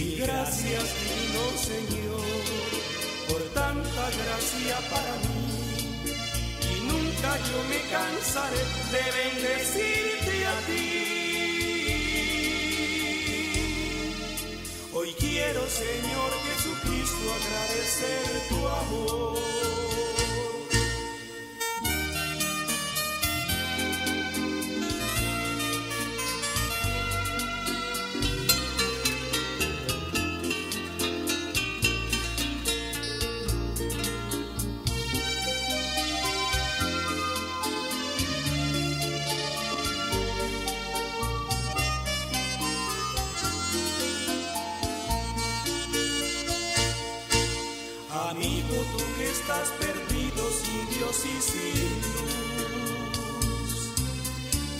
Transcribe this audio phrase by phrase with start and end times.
[0.00, 2.22] Y gracias, divino Señor,
[3.28, 5.46] por tanta gracia para mí.
[6.62, 10.98] Y nunca yo me cansaré de bendecirte a ti.
[14.94, 19.97] Hoy quiero, Señor Jesucristo, agradecer tu amor.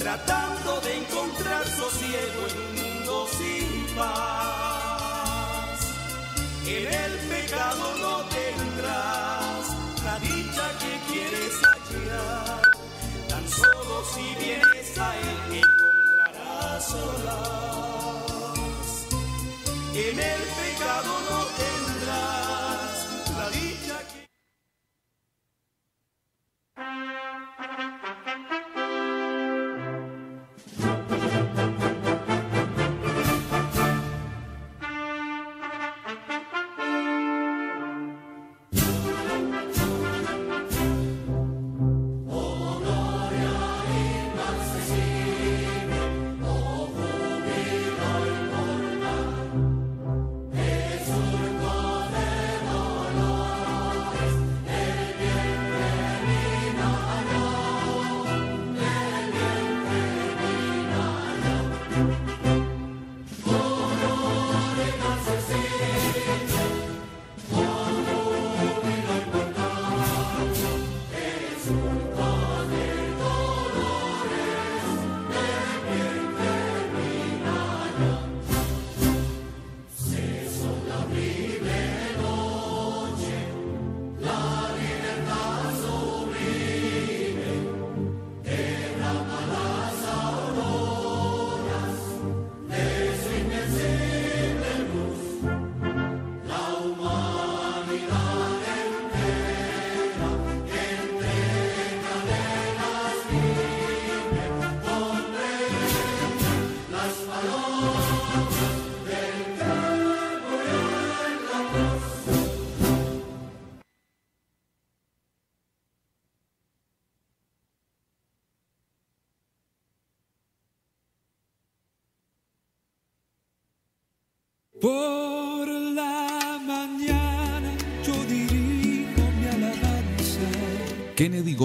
[0.09, 2.68] Tratando de encontrar sosiego en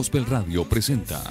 [0.04, 1.24] Gospel Radio presenta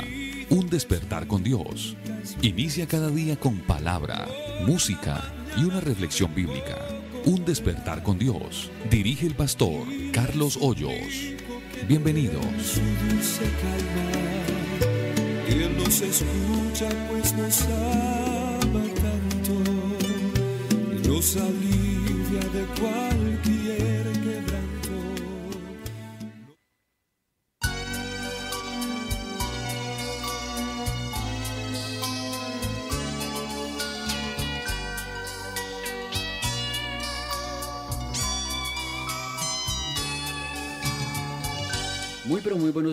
[0.48, 1.94] Un despertar con Dios.
[2.40, 4.26] Inicia cada día con palabra,
[4.66, 6.78] música y una reflexión bíblica.
[7.26, 8.70] Un despertar con Dios.
[8.90, 9.84] Dirige el pastor
[10.14, 11.34] Carlos Hoyos.
[11.86, 12.80] Bienvenidos.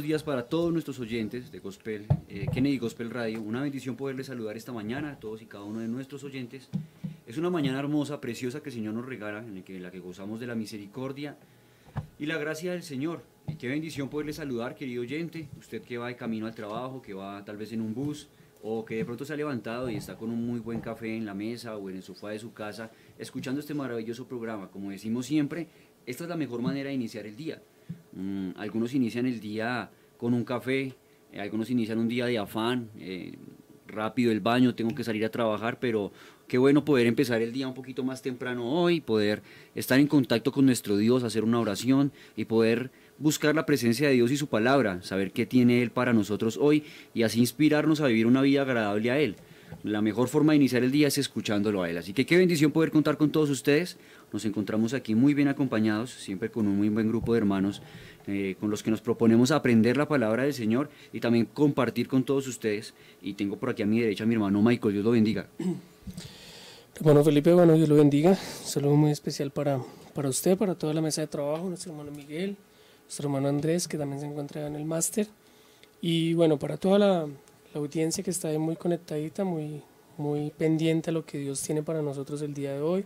[0.09, 3.43] Días para todos nuestros oyentes de Gospel, eh, Kennedy Gospel Radio.
[3.43, 6.67] Una bendición poderles saludar esta mañana a todos y cada uno de nuestros oyentes.
[7.27, 9.99] Es una mañana hermosa, preciosa que el Señor nos regala, en que, en la que
[9.99, 11.37] gozamos de la misericordia
[12.17, 13.21] y la gracia del Señor.
[13.49, 17.13] Y qué bendición poderles saludar, querido oyente, usted que va de camino al trabajo, que
[17.13, 18.29] va tal vez en un bus
[18.63, 21.27] o que de pronto se ha levantado y está con un muy buen café en
[21.27, 22.89] la mesa o en el sofá de su casa,
[23.19, 24.71] escuchando este maravilloso programa.
[24.71, 25.67] Como decimos siempre,
[26.07, 27.62] esta es la mejor manera de iniciar el día.
[28.13, 30.94] Mm, algunos inician el día con un café,
[31.31, 33.38] eh, algunos inician un día de afán, eh,
[33.88, 36.12] rápido el baño, tengo que salir a trabajar, pero
[36.48, 39.42] qué bueno poder empezar el día un poquito más temprano hoy, poder
[39.75, 44.16] estar en contacto con nuestro Dios, hacer una oración y poder buscar la presencia de
[44.16, 46.83] Dios y su palabra, saber qué tiene Él para nosotros hoy
[47.13, 49.38] y así inspirarnos a vivir una vida agradable a Él.
[49.83, 51.98] La mejor forma de iniciar el día es escuchándolo a Él.
[51.98, 53.98] Así que qué bendición poder contar con todos ustedes.
[54.33, 57.81] Nos encontramos aquí muy bien acompañados, siempre con un muy buen grupo de hermanos
[58.29, 62.23] eh, con los que nos proponemos aprender la palabra del Señor y también compartir con
[62.23, 62.93] todos ustedes.
[63.21, 65.47] Y tengo por aquí a mi derecha a mi hermano Michael, Dios lo bendiga.
[66.95, 68.35] Hermano Felipe, bueno, Dios lo bendiga.
[68.35, 69.81] saludo muy especial para,
[70.13, 72.57] para usted, para toda la mesa de trabajo, nuestro hermano Miguel,
[73.03, 75.27] nuestro hermano Andrés, que también se encuentra en el máster.
[76.01, 77.07] Y bueno, para toda la,
[77.73, 79.81] la, audiencia que está ahí muy conectadita, muy,
[80.17, 83.05] muy pendiente a lo que Dios tiene para nosotros el día de hoy,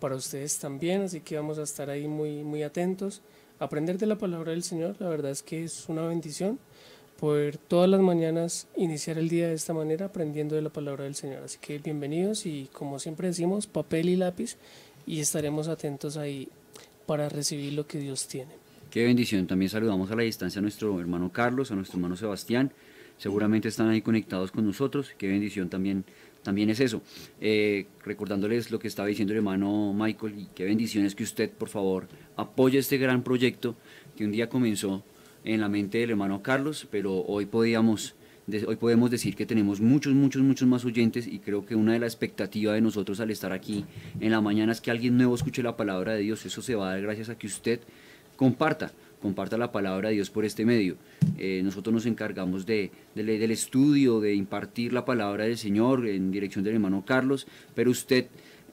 [0.00, 3.20] para ustedes también, así que vamos a estar ahí muy, muy atentos.
[3.64, 6.58] Aprender de la palabra del Señor, la verdad es que es una bendición
[7.18, 11.14] poder todas las mañanas iniciar el día de esta manera aprendiendo de la palabra del
[11.14, 11.42] Señor.
[11.44, 14.58] Así que bienvenidos y como siempre decimos, papel y lápiz
[15.06, 16.48] y estaremos atentos ahí
[17.06, 18.52] para recibir lo que Dios tiene.
[18.90, 19.46] Qué bendición.
[19.46, 22.70] También saludamos a la distancia a nuestro hermano Carlos, a nuestro hermano Sebastián.
[23.16, 25.12] Seguramente están ahí conectados con nosotros.
[25.16, 26.04] Qué bendición también,
[26.44, 27.02] también es eso.
[27.40, 31.50] Eh, recordándoles lo que estaba diciendo el hermano Michael y qué bendición es que usted,
[31.50, 32.06] por favor,
[32.36, 33.74] apoye este gran proyecto
[34.16, 35.02] que un día comenzó
[35.42, 38.14] en la mente del hermano Carlos, pero hoy podíamos
[38.66, 41.98] hoy podemos decir que tenemos muchos, muchos, muchos más oyentes y creo que una de
[41.98, 43.86] las expectativas de nosotros al estar aquí
[44.20, 46.44] en la mañana es que alguien nuevo escuche la palabra de Dios.
[46.44, 47.80] Eso se va a dar gracias a que usted
[48.36, 48.92] comparta,
[49.24, 50.96] comparta la palabra de Dios por este medio.
[51.38, 56.62] Eh, nosotros nos encargamos de, del estudio, de impartir la palabra del Señor en dirección
[56.62, 58.26] del hermano Carlos, pero usted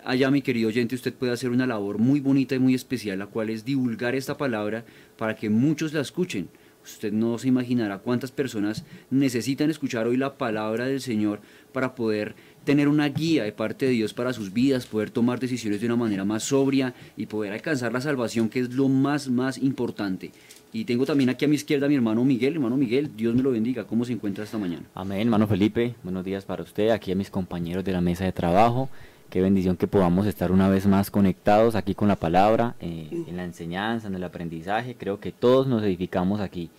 [0.04, 3.28] allá, mi querido oyente, usted puede hacer una labor muy bonita y muy especial, la
[3.28, 4.84] cual es divulgar esta palabra
[5.18, 6.50] para que muchos la escuchen.
[6.84, 11.40] Usted no se imaginará cuántas personas necesitan escuchar hoy la palabra del Señor
[11.72, 15.82] para poder tener una guía de parte de Dios para sus vidas, poder tomar decisiones
[15.82, 19.58] de una manera más sobria y poder alcanzar la salvación, que es lo más, más
[19.58, 20.32] importante.
[20.74, 22.54] Y tengo también aquí a mi izquierda a mi hermano Miguel.
[22.54, 23.84] Hermano Miguel, Dios me lo bendiga.
[23.84, 24.84] ¿Cómo se encuentra esta mañana?
[24.96, 25.96] Amén, hermano Felipe.
[26.04, 28.90] Buenos días para usted, aquí a mis compañeros de la mesa de trabajo.
[29.30, 33.38] Qué bendición que podamos estar una vez más conectados aquí con la palabra, eh, en
[33.38, 34.96] la enseñanza, en el aprendizaje.
[34.96, 36.70] Creo que todos nos edificamos aquí.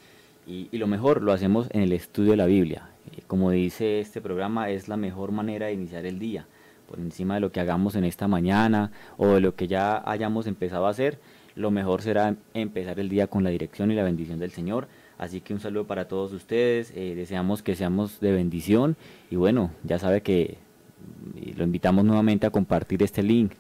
[0.47, 2.89] Y, lo mejor lo hacemos en el estudio de la Biblia.
[3.27, 6.47] Como dice este programa, es la mejor manera de iniciar el día.
[6.87, 10.47] Por encima de lo que hagamos en esta mañana o de lo que ya hayamos
[10.47, 11.19] empezado a hacer,
[11.55, 14.89] lo mejor será empezar el día con la dirección y la bendición del Señor.
[15.19, 16.93] Así que un saludo para todos ustedes.
[16.97, 18.97] Eh, deseamos que seamos de bendición.
[19.31, 20.59] Y bueno, ya sabe que
[21.57, 23.53] lo invitamos nuevamente a compartir este link.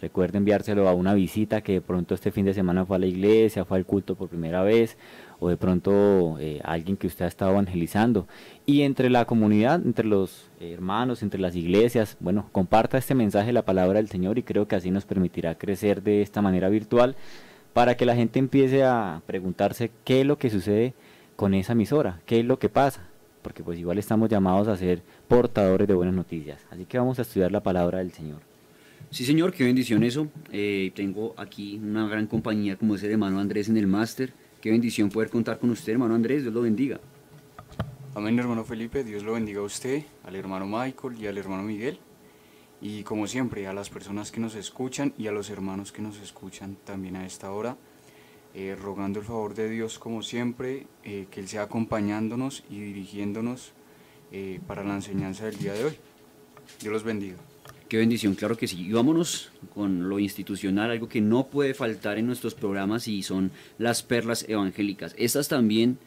[0.00, 3.06] Recuerde enviárselo a una visita que de pronto este fin de semana fue a la
[3.06, 4.96] iglesia, fue al culto por primera vez,
[5.40, 8.26] o de pronto eh, alguien que usted ha estado evangelizando.
[8.66, 13.52] Y entre la comunidad, entre los hermanos, entre las iglesias, bueno, comparta este mensaje de
[13.52, 17.16] la palabra del Señor y creo que así nos permitirá crecer de esta manera virtual
[17.72, 20.94] para que la gente empiece a preguntarse qué es lo que sucede
[21.36, 23.02] con esa emisora, qué es lo que pasa,
[23.42, 26.60] porque pues igual estamos llamados a ser portadores de buenas noticias.
[26.70, 28.40] Así que vamos a estudiar la palabra del Señor.
[29.10, 30.28] Sí, señor, qué bendición eso.
[30.52, 34.32] Eh, tengo aquí una gran compañía como es el hermano Andrés en el máster.
[34.60, 36.42] Qué bendición poder contar con usted, hermano Andrés.
[36.42, 36.98] Dios lo bendiga.
[38.16, 39.04] Amén, hermano Felipe.
[39.04, 42.00] Dios lo bendiga a usted, al hermano Michael y al hermano Miguel.
[42.80, 46.18] Y como siempre, a las personas que nos escuchan y a los hermanos que nos
[46.18, 47.76] escuchan también a esta hora.
[48.54, 53.72] Eh, rogando el favor de Dios como siempre, eh, que Él sea acompañándonos y dirigiéndonos
[54.32, 55.96] eh, para la enseñanza del día de hoy.
[56.80, 57.36] Dios los bendiga.
[57.88, 58.86] Qué bendición, claro que sí.
[58.86, 63.50] Y vámonos con lo institucional, algo que no puede faltar en nuestros programas y son
[63.78, 65.14] las perlas evangélicas.
[65.16, 65.98] Estas también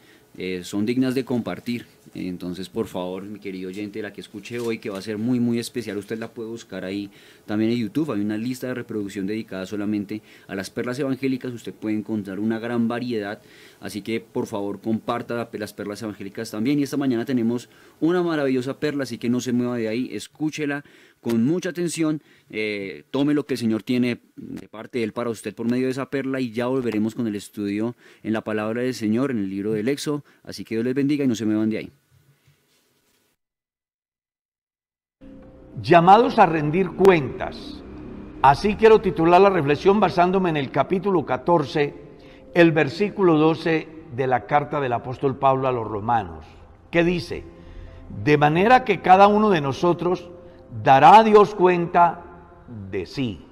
[0.62, 1.86] son dignas de compartir.
[2.14, 5.40] Entonces, por favor, mi querido oyente, la que escuche hoy, que va a ser muy,
[5.40, 7.10] muy especial, usted la puede buscar ahí
[7.46, 8.12] también en YouTube.
[8.12, 11.52] Hay una lista de reproducción dedicada solamente a las perlas evangélicas.
[11.52, 13.42] Usted puede encontrar una gran variedad.
[13.82, 16.78] Así que, por favor, comparta las perlas evangélicas también.
[16.78, 17.68] Y esta mañana tenemos
[18.00, 20.84] una maravillosa perla, así que no se mueva de ahí, escúchela
[21.20, 25.30] con mucha atención, eh, tome lo que el Señor tiene de parte de Él para
[25.30, 28.82] usted por medio de esa perla y ya volveremos con el estudio en la palabra
[28.82, 30.24] del Señor, en el libro del Éxodo.
[30.42, 31.92] Así que Dios les bendiga y no se muevan de ahí.
[35.82, 37.82] llamados a rendir cuentas.
[38.40, 41.94] Así quiero titular la reflexión basándome en el capítulo 14,
[42.54, 46.44] el versículo 12 de la carta del apóstol Pablo a los romanos,
[46.90, 47.44] que dice,
[48.22, 50.30] de manera que cada uno de nosotros
[50.82, 52.20] dará a Dios cuenta
[52.90, 53.46] de sí.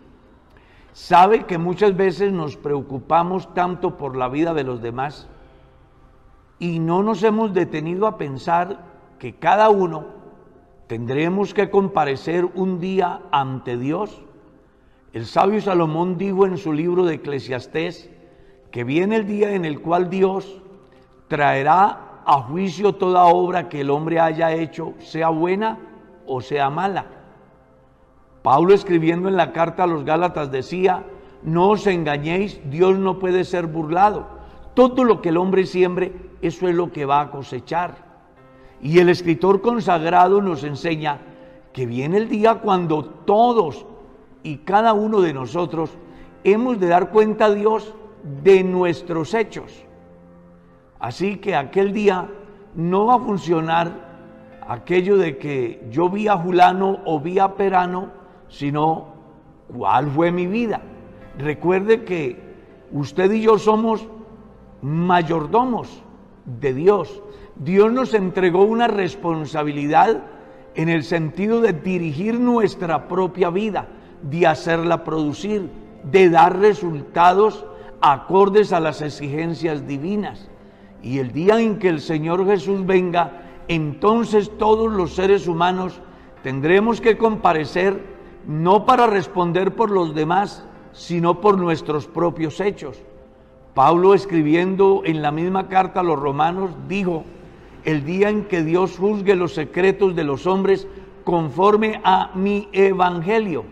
[0.93, 5.29] ¿Sabe que muchas veces nos preocupamos tanto por la vida de los demás
[6.59, 8.85] y no nos hemos detenido a pensar
[9.19, 10.07] que cada uno
[10.87, 14.21] tendremos que comparecer un día ante Dios.
[15.13, 18.10] El sabio Salomón dijo en su libro de Eclesiastés
[18.71, 20.61] que viene el día en el cual Dios
[21.29, 25.79] traerá a juicio toda obra que el hombre haya hecho, sea buena
[26.27, 27.07] o sea mala.
[28.43, 31.05] Pablo escribiendo en la carta a los Gálatas decía,
[31.43, 34.27] no os engañéis, Dios no puede ser burlado.
[34.75, 37.97] Todo lo que el hombre siembre, eso es lo que va a cosechar.
[38.81, 41.21] Y el escritor consagrado nos enseña
[41.73, 43.85] que viene el día cuando todos,
[44.43, 45.91] y cada uno de nosotros
[46.45, 47.95] hemos de dar cuenta a Dios
[48.43, 49.85] de nuestros hechos.
[50.99, 52.29] Así que aquel día
[52.75, 54.11] no va a funcionar
[54.69, 58.11] aquello de que yo vi a Julano o vi a Perano,
[58.49, 59.09] sino
[59.75, 60.81] cuál fue mi vida.
[61.39, 62.39] Recuerde que
[62.93, 64.07] usted y yo somos
[64.83, 66.03] mayordomos
[66.45, 67.23] de Dios.
[67.57, 70.23] Dios nos entregó una responsabilidad
[70.75, 73.89] en el sentido de dirigir nuestra propia vida,
[74.23, 75.71] de hacerla producir,
[76.05, 77.67] de dar resultados
[78.01, 80.49] acordes a las exigencias divinas.
[81.03, 86.01] Y el día en que el Señor Jesús venga, entonces todos los seres humanos
[86.43, 88.05] tendremos que comparecer
[88.47, 93.03] no para responder por los demás, sino por nuestros propios hechos.
[93.75, 97.25] Pablo escribiendo en la misma carta a los romanos dijo,
[97.85, 100.87] el día en que Dios juzgue los secretos de los hombres
[101.25, 103.65] conforme a mi evangelio.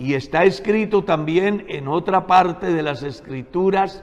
[0.00, 4.02] Y está escrito también en otra parte de las escrituras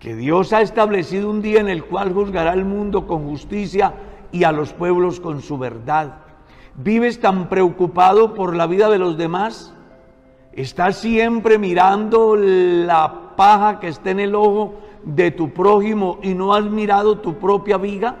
[0.00, 3.94] que Dios ha establecido un día en el cual juzgará al mundo con justicia
[4.32, 6.16] y a los pueblos con su verdad.
[6.74, 9.72] ¿Vives tan preocupado por la vida de los demás?
[10.52, 16.54] ¿Estás siempre mirando la paja que está en el ojo de tu prójimo y no
[16.54, 18.16] has mirado tu propia viga?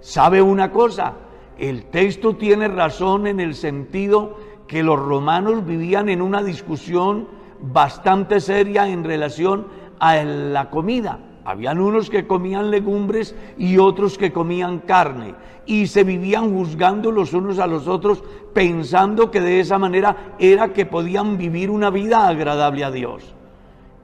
[0.00, 1.12] ¿Sabe una cosa?
[1.56, 7.28] El texto tiene razón en el sentido que los romanos vivían en una discusión
[7.60, 9.66] bastante seria en relación
[9.98, 11.18] a la comida.
[11.44, 15.34] Habían unos que comían legumbres y otros que comían carne.
[15.66, 18.22] Y se vivían juzgando los unos a los otros,
[18.54, 23.34] pensando que de esa manera era que podían vivir una vida agradable a Dios.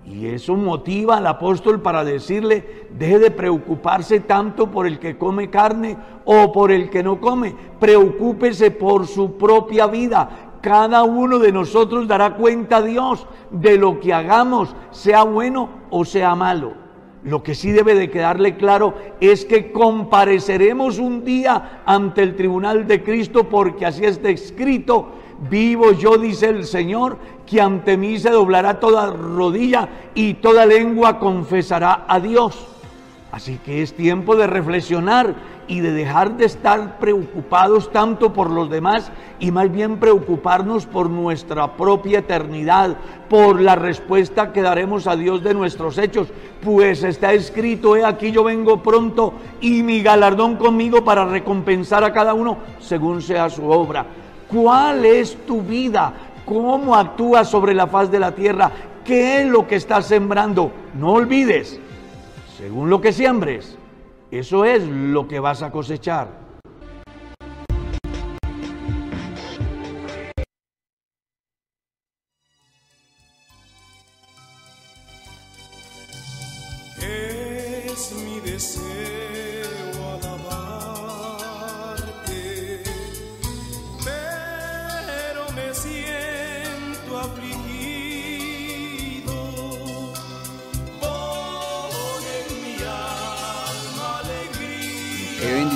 [0.05, 5.51] Y eso motiva al apóstol para decirle, deje de preocuparse tanto por el que come
[5.51, 11.53] carne o por el que no come, preocúpese por su propia vida, cada uno de
[11.53, 16.75] nosotros dará cuenta a Dios de lo que hagamos, sea bueno o sea malo.
[17.23, 22.87] Lo que sí debe de quedarle claro es que compareceremos un día ante el tribunal
[22.87, 25.11] de Cristo porque así está escrito.
[25.51, 31.19] Vivo yo, dice el Señor, que ante mí se doblará toda rodilla y toda lengua
[31.19, 32.67] confesará a Dios.
[33.33, 35.35] Así que es tiempo de reflexionar
[35.71, 41.09] y de dejar de estar preocupados tanto por los demás y más bien preocuparnos por
[41.09, 42.97] nuestra propia eternidad,
[43.29, 46.27] por la respuesta que daremos a Dios de nuestros hechos.
[46.61, 52.13] Pues está escrito, he aquí yo vengo pronto y mi galardón conmigo para recompensar a
[52.13, 54.05] cada uno según sea su obra.
[54.49, 56.13] ¿Cuál es tu vida?
[56.45, 58.73] ¿Cómo actúas sobre la faz de la tierra?
[59.05, 60.73] ¿Qué es lo que estás sembrando?
[60.99, 61.79] No olvides,
[62.59, 63.79] según lo que siembres,
[64.31, 66.29] eso es lo que vas a cosechar.
[76.99, 79.30] Es mi deseo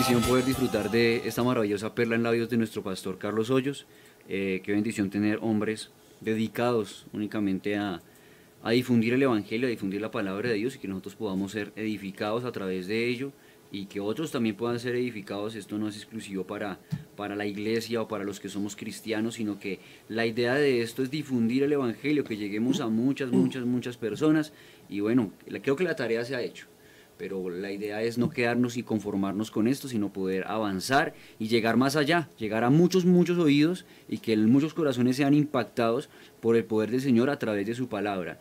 [0.07, 3.87] bendición poder disfrutar de esta maravillosa perla en labios de nuestro pastor Carlos Hoyos.
[4.29, 5.89] Eh, qué bendición tener hombres
[6.21, 8.03] dedicados únicamente a,
[8.63, 11.73] a difundir el Evangelio, a difundir la palabra de Dios y que nosotros podamos ser
[11.75, 13.33] edificados a través de ello
[13.73, 15.55] y que otros también puedan ser edificados.
[15.55, 16.79] Esto no es exclusivo para,
[17.17, 19.81] para la iglesia o para los que somos cristianos, sino que
[20.11, 24.53] la idea de esto es difundir el Evangelio, que lleguemos a muchas, muchas, muchas personas.
[24.91, 25.33] Y bueno,
[25.63, 26.67] creo que la tarea se ha hecho
[27.17, 31.77] pero la idea es no quedarnos y conformarnos con esto, sino poder avanzar y llegar
[31.77, 36.09] más allá, llegar a muchos, muchos oídos y que muchos corazones sean impactados
[36.41, 38.39] por el poder del Señor a través de su palabra.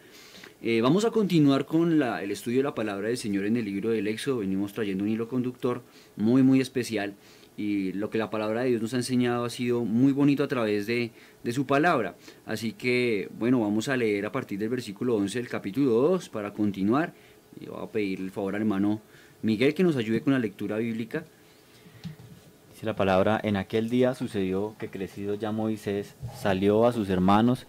[0.61, 3.89] Eh, vamos a continuar con el estudio de la palabra del Señor en el libro
[3.89, 5.81] del Éxodo, venimos trayendo un hilo conductor
[6.15, 7.15] muy, muy especial
[7.57, 10.47] y lo que la palabra de Dios nos ha enseñado ha sido muy bonito a
[10.47, 11.11] través de,
[11.43, 12.15] de su palabra.
[12.45, 16.53] Así que, bueno, vamos a leer a partir del versículo 11 del capítulo 2 para
[16.53, 17.13] continuar.
[17.59, 19.01] Y voy a pedir el favor al hermano
[19.41, 21.25] Miguel que nos ayude con la lectura bíblica.
[22.71, 27.67] Dice la palabra, en aquel día sucedió que crecido ya Moisés salió a sus hermanos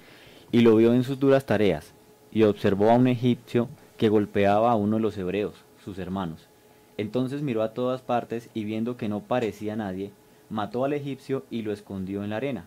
[0.53, 1.93] y lo vio en sus duras tareas,
[2.31, 6.49] y observó a un egipcio que golpeaba a uno de los hebreos, sus hermanos.
[6.97, 10.12] Entonces miró a todas partes y viendo que no parecía nadie,
[10.50, 12.67] mató al egipcio y lo escondió en la arena.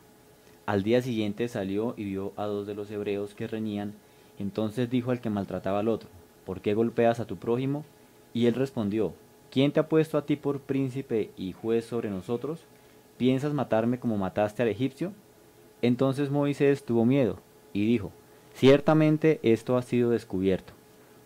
[0.66, 3.94] Al día siguiente salió y vio a dos de los hebreos que reñían,
[4.38, 6.10] entonces dijo al que maltrataba al otro,
[6.48, 7.84] ¿por qué golpeas a tu prójimo?
[8.34, 9.14] Y él respondió,
[9.52, 12.62] ¿quién te ha puesto a ti por príncipe y juez sobre nosotros?
[13.18, 15.12] ¿Piensas matarme como mataste al egipcio?
[15.82, 17.40] Entonces Moisés tuvo miedo
[17.74, 18.14] y dijo,
[18.54, 20.72] Ciertamente esto ha sido descubierto.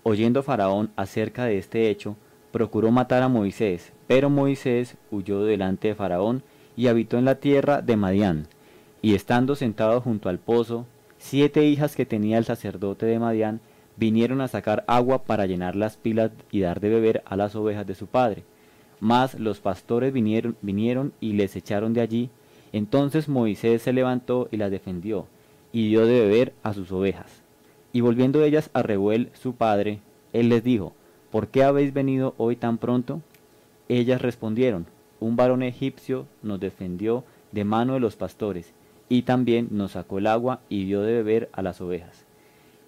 [0.01, 2.17] Oyendo Faraón acerca de este hecho,
[2.51, 6.41] procuró matar a Moisés, pero Moisés huyó delante de Faraón
[6.75, 8.47] y habitó en la tierra de Madián.
[9.03, 10.87] Y estando sentado junto al pozo,
[11.19, 13.61] siete hijas que tenía el sacerdote de Madián
[13.97, 17.85] vinieron a sacar agua para llenar las pilas y dar de beber a las ovejas
[17.85, 18.43] de su padre.
[18.99, 22.29] Mas los pastores vinieron, vinieron y les echaron de allí.
[22.71, 25.27] Entonces Moisés se levantó y las defendió
[25.71, 27.41] y dio de beber a sus ovejas.
[27.93, 29.99] Y volviendo ellas a Rehuel su padre,
[30.33, 30.93] él les dijo,
[31.29, 33.21] ¿por qué habéis venido hoy tan pronto?
[33.89, 34.85] Ellas respondieron,
[35.19, 38.73] un varón egipcio nos defendió de mano de los pastores,
[39.09, 42.25] y también nos sacó el agua y dio de beber a las ovejas.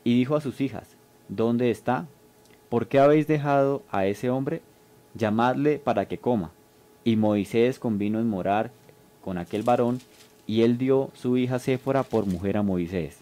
[0.06, 0.93] Y dijo a sus hijas,
[1.36, 2.08] ¿dónde está?
[2.70, 4.62] ¿Por qué habéis dejado a ese hombre?
[5.16, 6.52] Llamadle para que coma.
[7.04, 8.72] Y Moisés convino en morar
[9.24, 10.00] con aquel varón,
[10.46, 13.20] y él dio su hija Séfora por mujer a Moisés.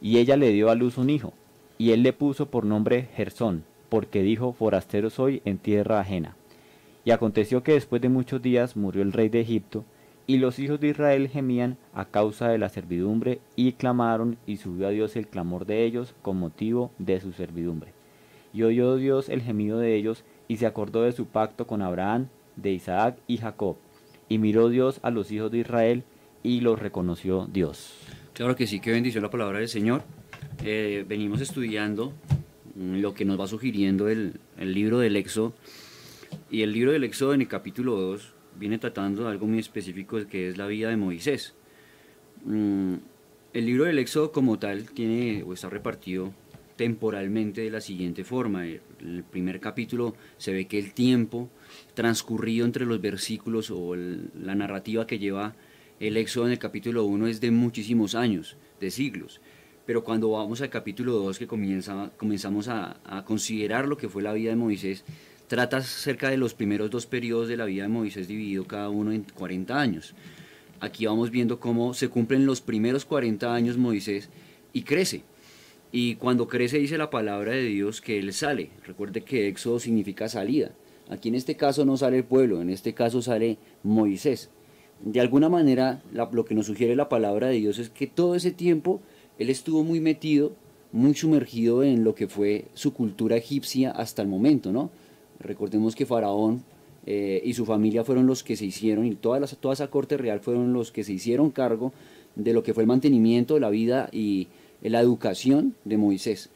[0.00, 1.32] Y ella le dio a luz un hijo,
[1.78, 6.36] y él le puso por nombre Gersón, porque dijo, forastero soy en tierra ajena.
[7.04, 9.84] Y aconteció que después de muchos días murió el rey de Egipto,
[10.28, 14.86] y los hijos de Israel gemían a causa de la servidumbre, y clamaron, y subió
[14.86, 17.94] a Dios el clamor de ellos con motivo de su servidumbre.
[18.52, 22.28] Y oyó Dios el gemido de ellos, y se acordó de su pacto con Abraham,
[22.56, 23.78] de Isaac y Jacob.
[24.28, 26.04] Y miró Dios a los hijos de Israel,
[26.42, 27.94] y los reconoció Dios.
[28.34, 30.02] Claro que sí, que bendición la palabra del Señor.
[30.62, 32.12] Eh, venimos estudiando
[32.74, 35.54] mm, lo que nos va sugiriendo el, el libro del Éxodo.
[36.50, 40.48] Y el libro del Éxodo en el capítulo 2 viene tratando algo muy específico que
[40.48, 41.54] es la vida de Moisés.
[42.44, 42.94] Mm,
[43.52, 46.32] el libro del Éxodo como tal tiene o está repartido
[46.76, 48.66] temporalmente de la siguiente forma.
[48.66, 51.50] El primer capítulo se ve que el tiempo
[51.94, 55.54] transcurrido entre los versículos o la narrativa que lleva
[55.98, 59.40] el Éxodo en el capítulo 1 es de muchísimos años, de siglos.
[59.86, 64.34] Pero cuando vamos al capítulo 2, que comienza, comenzamos a considerar lo que fue la
[64.34, 65.04] vida de Moisés,
[65.48, 69.12] trata acerca de los primeros dos periodos de la vida de Moisés dividido cada uno
[69.12, 70.14] en 40 años.
[70.80, 74.28] Aquí vamos viendo cómo se cumplen los primeros 40 años Moisés
[74.72, 75.22] y crece.
[75.90, 78.70] Y cuando crece dice la palabra de Dios que él sale.
[78.86, 80.70] Recuerde que éxodo significa salida.
[81.08, 84.50] Aquí en este caso no sale el pueblo, en este caso sale Moisés.
[85.02, 88.50] De alguna manera lo que nos sugiere la palabra de Dios es que todo ese
[88.50, 89.00] tiempo
[89.38, 90.54] él estuvo muy metido,
[90.92, 94.90] muy sumergido en lo que fue su cultura egipcia hasta el momento, ¿no?
[95.40, 96.62] Recordemos que Faraón
[97.06, 100.40] eh, y su familia fueron los que se hicieron, y toda, toda esa corte real
[100.40, 101.92] fueron los que se hicieron cargo
[102.34, 104.48] de lo que fue el mantenimiento de la vida y
[104.82, 106.50] la educación de Moisés.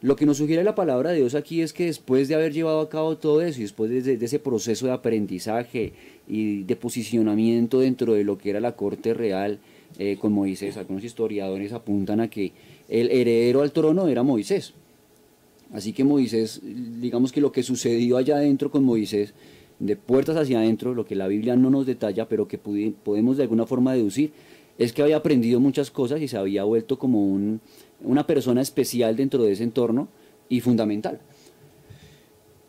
[0.00, 2.80] Lo que nos sugiere la palabra de Dios aquí es que después de haber llevado
[2.80, 5.92] a cabo todo eso y después de, de, ese proceso de aprendizaje
[6.28, 9.58] y de posicionamiento dentro de lo que era la corte real
[9.98, 12.52] eh, con Moisés, algunos historiadores apuntan a que
[12.88, 14.72] el heredero al trono era Moisés.
[15.72, 19.34] Así que Moisés, digamos que lo que sucedió allá adentro con Moisés,
[19.78, 23.42] de puertas hacia adentro, lo que la Biblia no nos detalla, pero que podemos de
[23.44, 24.32] alguna forma deducir,
[24.78, 27.60] es que había aprendido muchas cosas y se había vuelto como un,
[28.00, 30.08] una persona especial dentro de ese entorno
[30.48, 31.20] y fundamental.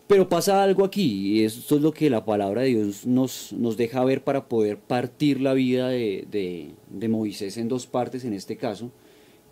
[0.08, 4.04] Pero pasa algo aquí, y esto es lo que la palabra de Dios nos, deja
[4.04, 8.92] ver para poder partir la vida de, de Moisés en dos partes en este caso,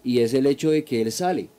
[0.04, 1.50] y es el hecho de que él sale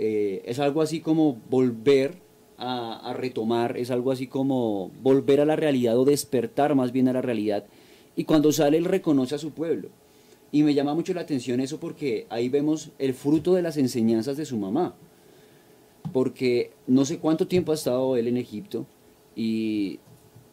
[0.00, 2.14] eh, es algo así como volver
[2.56, 7.12] a, retomar, es algo así como volver a la realidad o despertar más bien a
[7.12, 7.64] la realidad.
[8.14, 9.88] Y cuando sale él reconoce a su pueblo.
[10.52, 14.36] Y me llama mucho la atención eso porque ahí vemos el fruto de las enseñanzas
[14.36, 14.94] de su mamá.
[16.12, 18.86] Porque no sé cuánto tiempo ha estado él en Egipto
[19.34, 19.98] y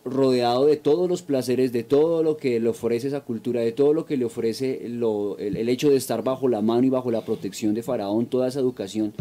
[0.05, 3.91] rodeado de todos los placeres, de todo lo que le ofrece esa cultura, de todo
[3.93, 7.73] lo que le ofrece el, hecho de estar bajo la mano y bajo la protección
[7.73, 9.13] de Faraón, toda esa educación.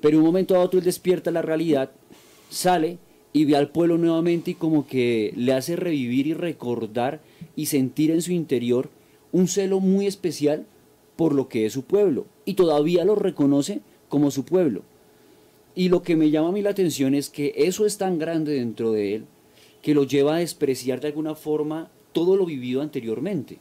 [0.00, 1.90] Pero un momento a otro él despierta la realidad,
[2.50, 2.98] sale
[3.32, 7.20] y ve al pueblo nuevamente y como que le hace revivir y recordar
[7.56, 8.90] y sentir en su interior
[9.32, 10.66] un celo muy especial
[11.16, 14.82] por lo que es su pueblo y todavía lo reconoce como su pueblo.
[15.74, 18.52] Y lo que me llama a mí la atención es que eso es tan grande
[18.52, 19.24] dentro de él
[19.82, 23.58] que lo lleva a despreciar de alguna forma todo lo vivido anteriormente,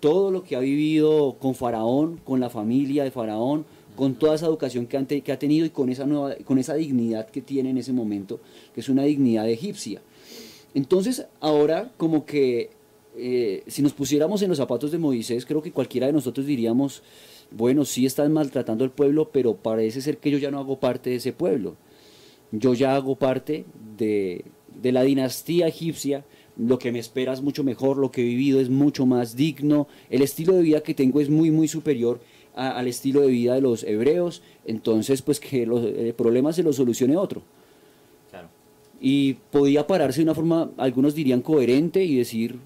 [0.00, 3.64] todo lo que ha vivido con Faraón, con la familia de Faraón,
[3.96, 7.42] con toda esa educación que, ha tenido y con esa, nueva, con esa dignidad que
[7.42, 8.38] tiene en ese momento,
[8.72, 10.00] que es una dignidad egipcia.
[10.74, 12.70] Entonces, ahora como que
[13.16, 17.02] eh, si nos pusiéramos en los zapatos de Moisés, creo que cualquiera de nosotros diríamos,
[17.50, 21.10] bueno, sí están maltratando al pueblo, pero parece ser que yo ya no hago parte
[21.10, 21.74] de ese pueblo.
[22.52, 23.64] Yo ya hago parte
[23.96, 24.44] de,
[24.80, 26.24] de la dinastía egipcia,
[26.56, 29.86] lo que me espera es mucho mejor, lo que he vivido es mucho más digno,
[30.10, 32.20] el estilo de vida que tengo es muy, muy superior
[32.54, 36.72] al estilo de vida de los hebreos, entonces pues que los el problema se lo
[36.72, 37.42] solucione otro.
[39.00, 42.58] Y podía pararse de una forma, algunos dirían coherente y decir,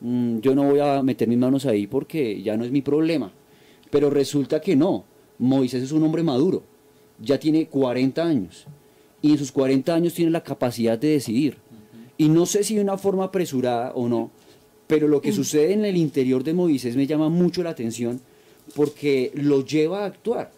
[0.00, 3.32] mm, yo no voy a meter mis manos ahí porque ya no es mi problema.
[3.90, 5.04] Pero resulta que no,
[5.38, 6.62] Moisés es un hombre maduro,
[7.18, 8.66] ya tiene 40 años
[9.22, 11.56] y en sus 40 años tiene la capacidad de decidir.
[12.16, 14.30] Y no sé si de una forma apresurada o no,
[14.86, 18.20] pero lo que sucede en el interior de Moisés me llama mucho la atención
[18.74, 20.50] porque lo lleva a actuar.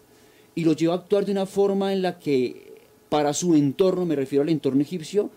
[0.55, 2.71] Y lo lleva a actuar de una forma en la que
[3.09, 5.29] para su entorno, me refiero al entorno egipcio,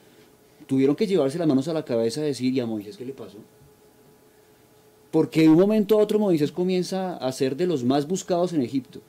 [0.66, 3.12] tuvieron que llevarse las manos a la cabeza y decir, ¿y a Moisés qué le
[3.12, 3.38] pasó?
[5.10, 8.62] Porque de un momento a otro Moisés comienza a ser de los más buscados en
[8.62, 9.00] Egipto.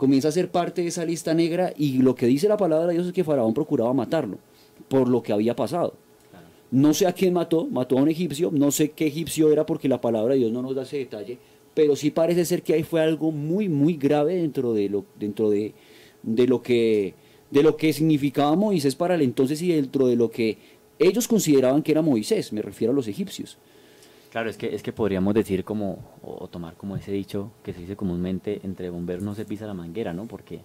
[0.00, 2.94] Comienza a ser parte de esa lista negra y lo que dice la palabra de
[2.94, 4.38] Dios es que Faraón procuraba matarlo
[4.88, 5.92] por lo que había pasado.
[6.70, 9.90] No sé a quién mató, mató a un egipcio, no sé qué egipcio era porque
[9.90, 11.36] la palabra de Dios no nos da ese detalle,
[11.74, 15.50] pero sí parece ser que ahí fue algo muy, muy grave dentro de lo, dentro
[15.50, 15.74] de,
[16.22, 17.12] de lo que
[17.50, 20.56] de lo que significaba Moisés para el entonces y dentro de lo que
[20.98, 23.58] ellos consideraban que era Moisés, me refiero a los egipcios.
[24.30, 27.80] Claro, es que, es que podríamos decir como, o, tomar como ese dicho que se
[27.80, 30.26] dice comúnmente, entre bomberos no se pisa la manguera, ¿no?
[30.26, 30.60] Porque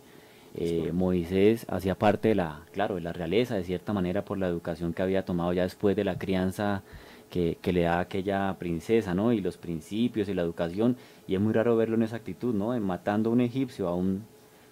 [0.54, 4.48] eh, Moisés hacía parte de la, claro, de la realeza, de cierta manera, por la
[4.48, 6.84] educación que había tomado ya después de la crianza
[7.32, 9.34] que, que, le da aquella princesa, ¿no?
[9.34, 10.96] Y los principios y la educación,
[11.28, 12.76] y es muy raro verlo en esa actitud, ¿no?
[12.76, 14.24] En matando a un egipcio, a un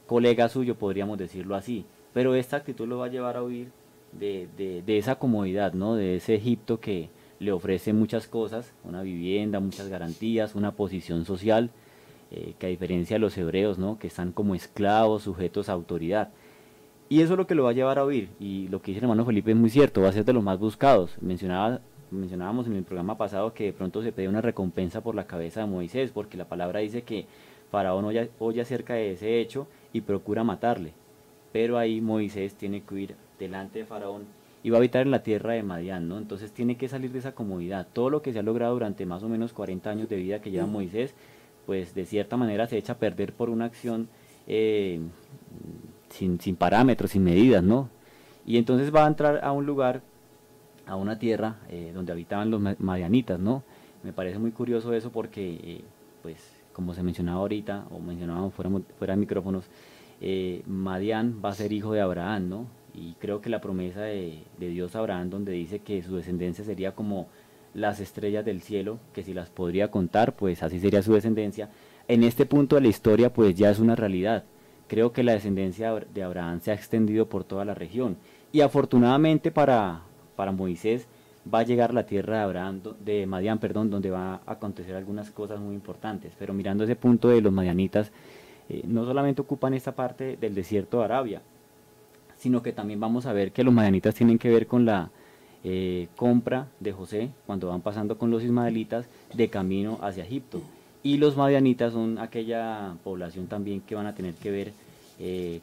[0.05, 1.85] colega suyo, podríamos decirlo así.
[2.13, 3.69] Pero esta actitud lo va a llevar a huir
[4.11, 4.47] de,
[4.85, 5.95] de, esa comodidad, ¿no?
[5.95, 11.69] De ese Egipto que le ofrece muchas cosas, una vivienda, muchas garantías, una posición social,
[12.31, 13.99] eh, que a diferencia de los hebreos, ¿no?
[13.99, 16.29] Que están como esclavos, sujetos a autoridad.
[17.09, 18.29] Y eso es lo que lo va a llevar a huir.
[18.39, 20.43] Y lo que dice el hermano Felipe es muy cierto, va a ser de los
[20.43, 21.15] más buscados.
[21.21, 25.27] Mencionaba, mencionábamos en el programa pasado que de pronto se pide una recompensa por la
[25.27, 27.27] cabeza de Moisés, porque la palabra dice que
[27.69, 30.93] Faraón oye, oye acerca de ese hecho y procura matarle.
[31.51, 34.23] Pero ahí Moisés tiene que huir delante de Faraón
[34.63, 36.17] y va a habitar en la tierra de Madián, ¿no?
[36.17, 37.87] Entonces tiene que salir de esa comodidad.
[37.91, 40.51] Todo lo que se ha logrado durante más o menos 40 años de vida que
[40.51, 41.13] lleva Moisés,
[41.65, 44.07] pues de cierta manera se echa a perder por una acción
[44.47, 44.99] eh,
[46.09, 47.89] sin, parámetros, sin medidas, ¿no?
[48.45, 50.01] Y entonces va a entrar a un lugar,
[50.85, 53.63] a una tierra eh, donde habitaban los madianitas, ¿no?
[54.03, 55.81] Me parece muy curioso eso porque, eh,
[56.21, 56.37] pues,
[56.73, 59.65] como se mencionaba ahorita, o mencionábamos fuera, fuera de micrófonos,
[60.21, 62.67] eh, Madián va a ser hijo de Abraham, ¿no?
[62.93, 66.93] Y creo que la promesa de, Dios a Abraham, donde dice que su descendencia sería
[66.93, 67.27] como
[67.73, 71.69] las estrellas del cielo, que si las podría contar, pues así sería su descendencia.
[72.07, 74.43] En este punto de la historia, pues ya es una realidad.
[74.87, 78.17] Creo que la descendencia de Abraham se ha extendido por toda la región.
[78.51, 80.01] Y afortunadamente para,
[80.35, 81.07] para Moisés
[81.51, 84.95] va a llegar a la tierra de Abraham, de Madián, perdón, donde va a acontecer
[84.95, 86.33] algunas cosas muy importantes.
[86.37, 88.11] Pero mirando ese punto de los madianitas,
[88.69, 91.41] eh, no solamente ocupan esta parte del desierto de Arabia,
[92.43, 95.11] sino que también vamos a ver que los madianitas tienen que ver con la
[95.63, 100.61] eh, compra de José cuando van pasando con los ismaelitas de camino hacia Egipto.
[101.03, 104.73] Y los madianitas son aquella población también que van a tener que ver
[105.19, 105.61] eh,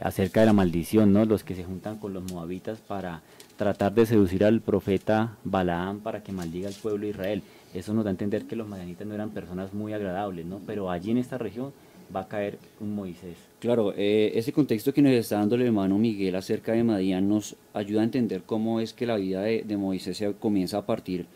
[0.00, 1.26] acerca de la maldición, ¿no?
[1.26, 3.20] los que se juntan con los moabitas para
[3.58, 7.42] tratar de seducir al profeta Balaam para que maldiga al pueblo de Israel.
[7.74, 10.62] Eso nos da a entender que los madianitas no eran personas muy agradables, ¿no?
[10.66, 11.74] Pero allí en esta región
[12.14, 13.36] va a caer un Moisés.
[13.58, 17.56] Claro, eh, ese contexto que nos está dando el hermano Miguel acerca de Madian nos
[17.74, 21.26] ayuda a entender cómo es que la vida de, Moisés se comienza a partir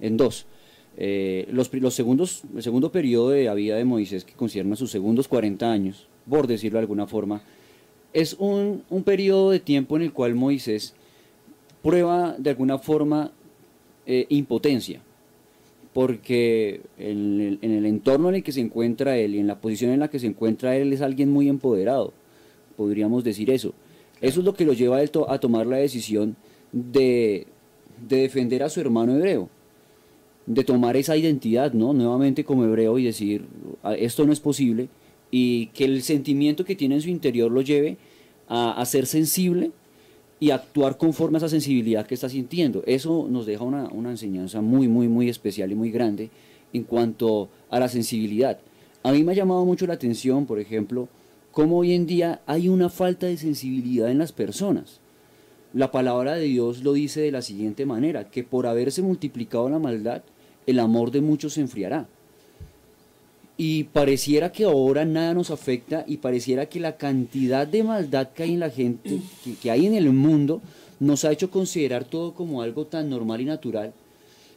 [0.00, 0.46] en dos.
[0.96, 4.76] Eh, los, los, segundos, el segundo periodo de la vida de Moisés, que concierne a
[4.76, 7.42] sus segundos 40 años, por decirlo de alguna forma,
[8.12, 10.94] es un, un periodo de tiempo en el cual Moisés
[11.82, 13.32] prueba de alguna forma
[14.06, 15.00] eh, impotencia
[15.92, 20.00] porque en el, entorno en el que se encuentra él y en la posición en
[20.00, 22.12] la que se encuentra él es alguien muy empoderado,
[22.76, 23.74] podríamos decir eso.
[24.20, 26.36] Eso es lo que lo lleva a, tomar la decisión
[26.72, 27.46] de,
[28.08, 29.48] defender a su hermano hebreo,
[30.46, 31.92] de tomar esa identidad, ¿no?
[31.92, 33.44] Nuevamente como hebreo y decir,
[33.82, 34.88] ah, esto no es posible,
[35.30, 37.96] y que el sentimiento que tiene en su interior lo lleve
[38.48, 39.70] a ser sensible
[40.42, 42.82] y actuar conforme a esa sensibilidad que está sintiendo.
[42.84, 46.30] Eso nos deja una, enseñanza muy, muy, muy especial y muy grande
[46.72, 48.58] en cuanto a la sensibilidad.
[49.04, 51.08] A mí me ha llamado mucho la atención, por ejemplo,
[51.52, 54.98] cómo hoy en día hay una falta de sensibilidad en las personas.
[55.74, 59.78] La palabra de Dios lo dice de la siguiente manera, que por haberse multiplicado la
[59.78, 60.24] maldad,
[60.66, 62.08] el amor de muchos se enfriará
[63.64, 68.42] y pareciera que ahora nada nos afecta y pareciera que la cantidad de maldad que
[68.42, 69.20] hay en la gente,
[69.62, 70.60] que, hay en el mundo,
[70.98, 73.92] nos ha hecho considerar todo como algo tan normal y natural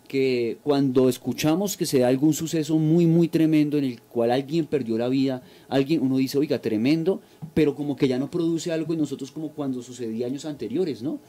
[0.08, 4.65] que cuando escuchamos que se da algún suceso muy, muy tremendo en el cual alguien
[4.65, 7.22] perdió la vida, alguien, uno dice, oiga, tremendo,
[7.54, 11.20] pero como que ya no produce algo en nosotros como cuando sucedía años anteriores, ¿no?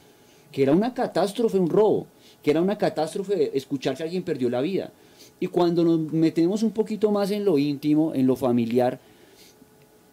[0.51, 2.07] Que era una catástrofe, un robo,
[2.41, 4.91] que era una catástrofe escuchar que alguien perdió la vida.
[5.39, 8.99] Y cuando nos metemos un poquito más en lo íntimo, en lo familiar,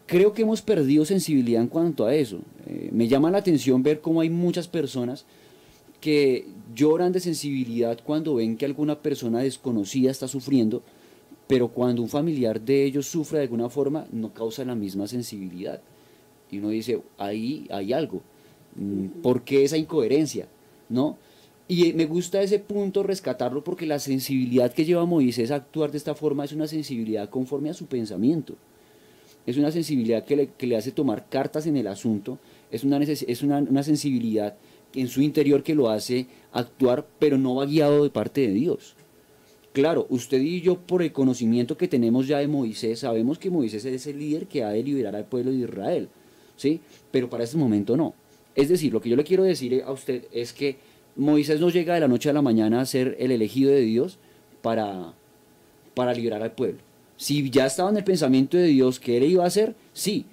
[0.05, 2.39] creo que hemos perdido sensibilidad en cuanto a eso.
[2.67, 5.25] Eh, me llama la atención ver cómo hay muchas personas
[5.99, 10.83] que lloran de sensibilidad cuando ven que alguna persona desconocida está sufriendo,
[11.47, 15.81] pero cuando un familiar de ellos sufre de alguna forma no causa la misma sensibilidad.
[16.51, 18.21] Y uno dice, ahí hay algo.
[18.75, 20.47] Mm, ¿Por qué esa incoherencia?
[20.89, 21.17] ¿No?
[21.67, 25.97] Y me gusta ese punto rescatarlo porque la sensibilidad que lleva Moisés a actuar de
[25.97, 28.55] esta forma es una sensibilidad conforme a su pensamiento.
[29.47, 32.39] Es una sensibilidad que le, que le hace tomar cartas en el asunto,
[32.71, 34.55] es una, es una, una sensibilidad
[34.93, 38.95] en su interior que lo hace actuar, pero no va guiado de parte de Dios.
[39.73, 43.83] Claro, usted y yo, por el conocimiento que tenemos ya de Moisés, sabemos que Moisés
[43.83, 46.09] es el líder que ha de liberar al pueblo de Israel,
[46.55, 46.79] ¿sí?
[47.11, 48.13] Pero para este momento no.
[48.55, 50.77] Es decir, lo que yo le quiero decir a usted es que
[51.15, 54.19] Moisés no llega de la noche a la mañana a ser el elegido de Dios
[54.61, 55.13] para,
[55.93, 56.79] para liberar al pueblo.
[57.17, 60.25] Si ya estaba en el pensamiento de Dios que él iba a hacer, sí,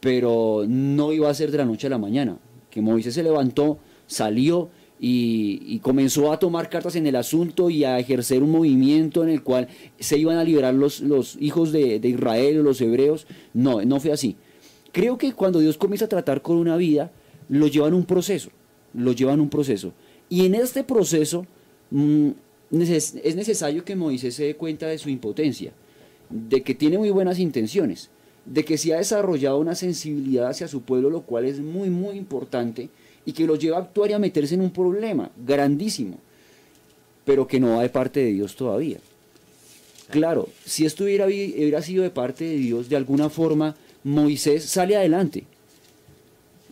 [0.00, 2.38] pero no iba a ser de la noche a la mañana.
[2.70, 7.98] Que Moisés se levantó, salió y, comenzó a tomar cartas en el asunto y a
[7.98, 9.68] ejercer un movimiento en el cual
[9.98, 13.26] se iban a liberar los, los hijos de, de Israel, los hebreos.
[13.52, 14.36] No, no fue así.
[14.92, 17.10] Creo que cuando Dios comienza a tratar con una vida,
[17.48, 18.50] lo llevan un proceso,
[18.94, 19.92] lo llevan un proceso.
[20.32, 21.44] Y en este proceso
[21.90, 22.30] mm,
[22.70, 25.72] es necesario que Moisés se dé cuenta de su impotencia,
[26.30, 28.08] de que tiene muy buenas intenciones,
[28.46, 32.16] de que se ha desarrollado una sensibilidad hacia su pueblo, lo cual es muy, muy
[32.16, 32.88] importante,
[33.26, 36.16] y que lo lleva a actuar y a meterse en un problema grandísimo,
[37.26, 39.00] pero que no va de parte de Dios todavía.
[40.08, 44.96] Claro, si esto hubiera, hubiera sido de parte de Dios, de alguna forma Moisés sale
[44.96, 45.44] adelante,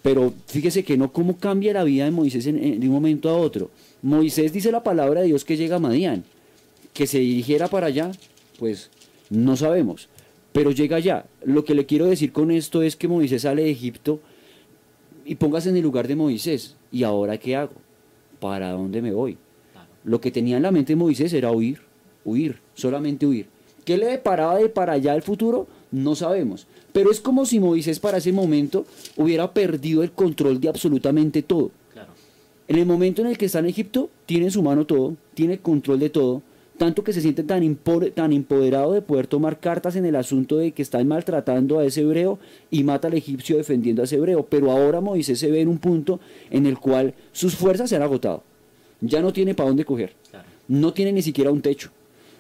[0.03, 3.37] pero fíjese que no cómo cambia la vida de Moisés en, de un momento a
[3.37, 3.71] otro.
[4.03, 6.25] Moisés dice la palabra de Dios que llega a Madián.
[6.93, 8.11] Que se dirigiera para allá,
[8.59, 8.91] pues
[9.29, 10.09] no sabemos.
[10.53, 11.27] Pero llega allá.
[11.45, 14.21] Lo que le quiero decir con esto es que Moisés sale de Egipto
[15.25, 16.77] y póngase en el lugar de Moisés.
[16.91, 17.75] ¿Y ahora qué hago?
[18.41, 19.37] ¿Para dónde me voy?
[20.03, 21.81] Lo que tenía en la mente Moisés era huir,
[22.25, 23.47] huir, solamente huir.
[23.85, 25.67] ¿Qué le deparaba de para allá el futuro?
[25.91, 26.67] No sabemos.
[26.93, 31.71] Pero es como si Moisés para ese momento hubiera perdido el control de absolutamente todo.
[32.69, 35.59] En el momento en el que está en Egipto, tiene en su mano todo, tiene
[35.59, 36.43] control de todo,
[36.79, 37.79] tanto que se siente tan,
[38.15, 42.01] tan empoderado de poder tomar cartas en el asunto de que están maltratando a ese
[42.03, 42.39] hebreo
[42.71, 44.47] y mata al egipcio defendiendo a ese hebreo.
[44.47, 48.03] Pero ahora Moisés se ve en un punto en el cual sus fuerzas se han
[48.03, 48.45] agotado.
[49.01, 50.15] Ya no tiene para dónde coger.
[50.69, 51.91] No tiene ni siquiera un techo.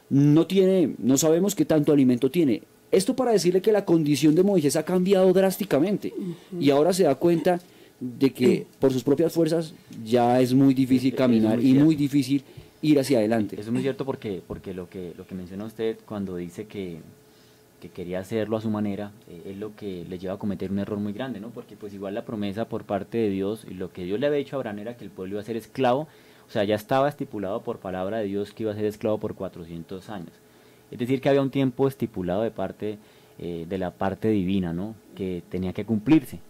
[0.08, 2.62] No tiene, no sabemos qué tanto alimento tiene.
[2.90, 6.12] Esto para decirle que la condición de Moisés ha cambiado drásticamente
[6.59, 7.61] y ahora se da cuenta
[8.00, 9.74] de que por sus propias fuerzas
[10.05, 12.42] ya es muy difícil caminar y muy difícil
[12.83, 13.57] ir hacia adelante.
[13.57, 17.00] Eso es muy cierto porque, porque lo, que, lo que menciona usted cuando dice que,
[17.81, 20.79] que quería hacerlo a su manera, eh, es lo que le lleva a cometer un
[20.79, 21.50] error muy grande, ¿no?
[21.50, 24.38] Porque pues igual la promesa por parte de Dios y lo que Dios le había
[24.38, 26.09] dicho a Abraham era que el pueblo iba a ser esclavo,
[26.48, 29.35] o sea, ya estaba estipulado por palabra de Dios que iba a ser esclavo por
[29.35, 30.33] 400 años.
[30.90, 32.98] Es decir, que había un tiempo estipulado de parte
[33.38, 34.94] eh, de la parte divina, ¿no?
[35.14, 36.40] Que tenía que cumplirse.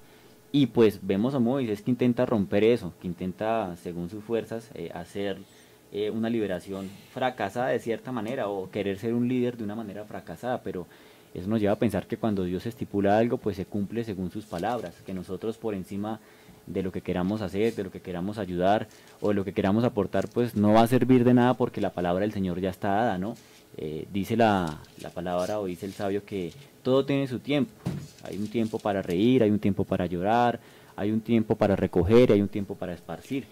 [0.52, 4.90] Y pues vemos a Moisés que intenta romper eso, que intenta, según sus fuerzas, eh,
[4.92, 5.38] hacer
[5.92, 10.04] eh, una liberación fracasada de cierta manera o querer ser un líder de una manera
[10.04, 10.86] fracasada, pero
[11.32, 14.44] eso nos lleva a pensar que cuando Dios estipula algo, pues se cumple según sus
[14.46, 16.18] palabras, que nosotros por encima
[16.66, 18.88] de lo que queramos hacer, de lo que queramos ayudar
[19.20, 21.90] o de lo que queramos aportar, pues no va a servir de nada porque la
[21.90, 23.34] palabra del Señor ya está dada, ¿no?
[23.82, 24.78] Eh, dice la,
[25.14, 27.72] palabra o dice el sabio que todo tiene su tiempo.
[28.24, 30.60] Hay un tiempo para reír, hay un tiempo para llorar,
[30.96, 33.44] hay un tiempo para recoger, hay un tiempo para esparcir.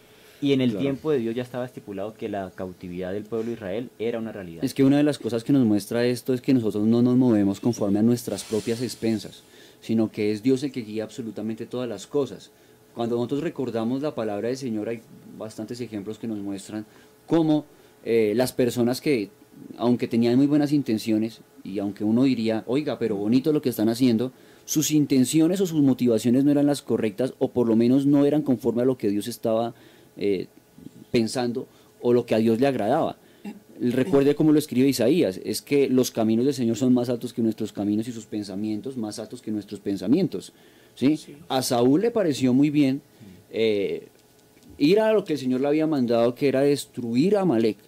[0.43, 3.55] Y en el tiempo de Dios ya estaba estipulado que la cautividad del pueblo de
[3.55, 4.63] Israel era una realidad.
[4.63, 7.17] Es que una de las cosas que nos muestra esto es que nosotros no nos
[7.17, 9.43] movemos conforme a nuestras propias expensas,
[9.81, 12.51] sino que es Dios el que guía absolutamente todas las cosas.
[12.95, 15.01] Cuando nosotros recordamos la palabra del Señor hay
[15.39, 16.85] bastantes ejemplos que nos muestran
[17.27, 17.65] cómo
[18.05, 19.31] eh, las personas que
[19.77, 23.89] aunque tenían muy buenas intenciones, y aunque uno diría, oiga, pero bonito lo que están
[23.89, 24.33] haciendo,
[24.65, 28.43] sus intenciones o sus motivaciones no eran las correctas, o por lo menos no eran
[28.43, 29.75] conforme a lo que Dios estaba
[30.17, 30.47] eh,
[31.11, 31.67] pensando
[32.01, 33.17] o lo que a Dios le agradaba.
[33.81, 37.43] Recuerde cómo lo escribe Isaías, es que los caminos del Señor son más altos que
[37.43, 40.53] nuestros caminos y sus pensamientos más altos que nuestros pensamientos.
[40.97, 41.19] ¿sí?
[41.49, 43.03] A Saúl le pareció muy bien
[43.51, 44.09] eh,
[44.79, 47.79] ir a lo que el Señor le había mandado, que era destruir a Amalek.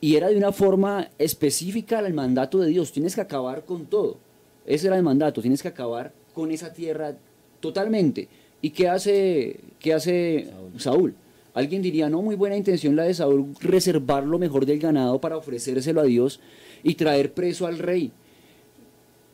[0.00, 4.18] Y era de una forma específica el mandato de Dios, tienes que acabar con todo.
[4.66, 7.16] Ese era el mandato, tienes que acabar con esa tierra
[7.60, 8.28] totalmente.
[8.60, 11.14] ¿Y qué hace, qué hace Saúl?
[11.54, 15.36] Alguien diría, no, muy buena intención la de Saúl, reservar lo mejor del ganado para
[15.36, 16.40] ofrecérselo a Dios
[16.82, 18.10] y traer preso al rey,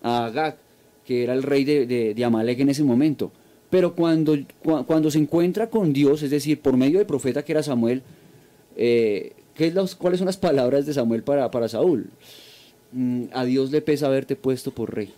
[0.03, 0.59] a Agag,
[1.05, 3.33] que era el rey de, de, Amalek en ese momento.
[3.71, 4.37] Pero cuando,
[4.87, 8.03] cuando se encuentra con Dios, es decir, por medio del profeta que era Samuel,
[8.77, 12.09] eh, ¿qué ¿cuáles son las palabras de Samuel para, Saúl?
[12.93, 15.13] Mm, a Dios le pesa haberte puesto por rey.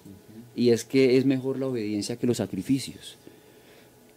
[0.57, 3.19] Y es que es mejor la obediencia que los sacrificios.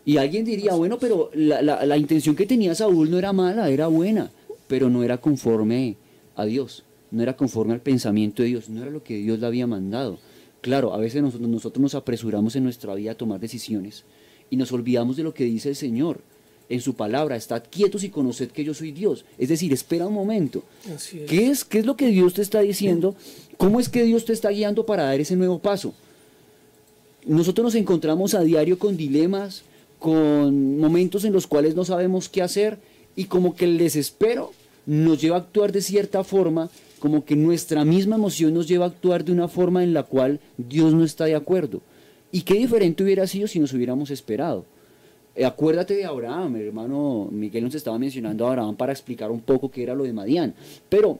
[0.04, 4.32] Y alguien diría, bueno, pero la, intención que tenía Saúl no era mala, era buena,
[4.68, 5.96] pero no era conforme
[6.36, 9.46] a Dios, no era conforme al pensamiento de Dios, no era lo que Dios le
[9.46, 10.18] había mandado.
[10.62, 14.06] Claro, a veces nosotros nos apresuramos en nuestra vida a tomar decisiones
[14.50, 16.22] y nos olvidamos de lo que dice el Señor
[16.70, 19.26] en su palabra, estad quietos y conoced que yo soy Dios.
[19.38, 20.64] Es decir, espera un momento.
[21.28, 23.16] ¿Qué, es, ¿Qué es lo que Dios te está diciendo?
[23.58, 25.94] ¿Cómo es que Dios te está guiando para dar ese nuevo paso?
[27.26, 29.64] Nosotros nos encontramos a diario con dilemas,
[30.00, 32.78] con momentos en los cuales no sabemos qué hacer
[33.16, 34.52] y como que el desespero
[34.86, 38.90] nos lleva a actuar de cierta forma, como que nuestra misma emoción nos lleva a
[38.90, 41.82] actuar de una forma en la cual Dios no está de acuerdo.
[42.32, 44.66] ¿Y qué diferente hubiera sido si nos hubiéramos esperado?
[45.36, 49.42] Eh, acuérdate de Abraham, el hermano Miguel nos estaba mencionando a Abraham para explicar un
[49.42, 50.54] poco qué era lo de Madián.
[50.88, 51.20] Pero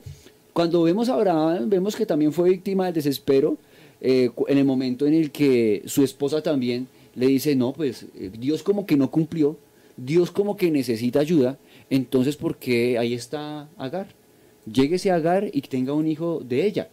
[0.54, 3.58] cuando vemos a Abraham, vemos que también fue víctima del desespero
[4.00, 8.30] eh, en el momento en el que su esposa también le dice, no, pues eh,
[8.38, 9.58] Dios como que no cumplió,
[9.98, 11.58] Dios como que necesita ayuda,
[11.90, 14.08] entonces ¿por qué ahí está Agar?
[14.70, 16.88] Lléguese a Agar y tenga un hijo de ella.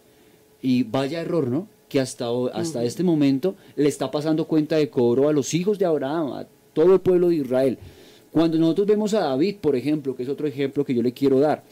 [0.60, 1.68] Y vaya error, ¿no?
[1.88, 5.84] Que hasta, hasta este momento le está pasando cuenta de cobro a los hijos de
[5.84, 7.78] Abraham, a todo el pueblo de Israel.
[8.30, 11.40] Cuando nosotros vemos a David, por ejemplo, que es otro ejemplo que yo le quiero
[11.40, 11.62] dar,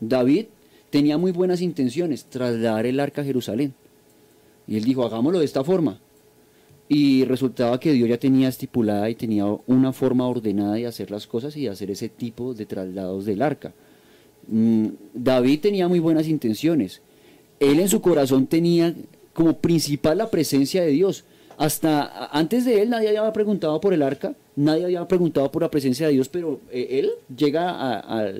[0.00, 0.46] David
[0.90, 3.74] tenía muy buenas intenciones, trasladar el arca a Jerusalén.
[4.66, 5.98] Y él dijo, hagámoslo de esta forma.
[6.88, 11.26] Y resultaba que Dios ya tenía estipulada y tenía una forma ordenada de hacer las
[11.26, 13.74] cosas y de hacer ese tipo de traslados del arca.
[14.46, 17.02] Mm, David tenía muy buenas intenciones.
[17.60, 18.94] Él en su corazón tenía
[19.34, 21.24] como principal la presencia de Dios.
[21.58, 25.70] Hasta antes de él nadie había preguntado por el arca, nadie había preguntado por la
[25.70, 28.32] presencia de Dios, pero eh, él llega a,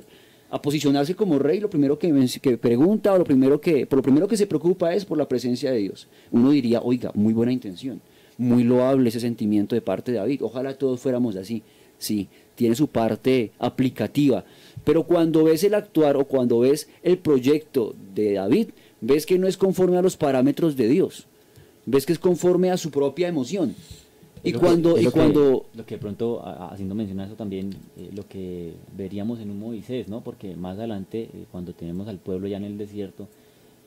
[0.63, 4.35] posicionarse como rey, lo primero que, pregunta o lo primero que, por lo primero que
[4.35, 6.07] se preocupa es por la presencia de Dios.
[6.31, 8.01] Uno diría, oiga, muy buena intención
[8.39, 10.43] muy loable ese sentimiento de parte de David.
[10.43, 11.61] Ojalá todos fuéramos así.
[11.97, 14.45] Sí, tiene su parte aplicativa.
[14.85, 18.69] Pero cuando ves el actuar o cuando ves el proyecto de David,
[19.01, 21.27] ves que no es conforme a los parámetros de Dios.
[21.91, 23.73] Ves que es conforme a su propia emoción.
[24.43, 25.65] Y cuando, y lo cuando...
[25.71, 29.59] Que, lo que pronto, haciendo mención a eso también, eh, lo que veríamos en un
[29.59, 30.21] Moisés, ¿no?
[30.21, 33.27] Porque más adelante, eh, cuando tenemos al pueblo ya en el desierto,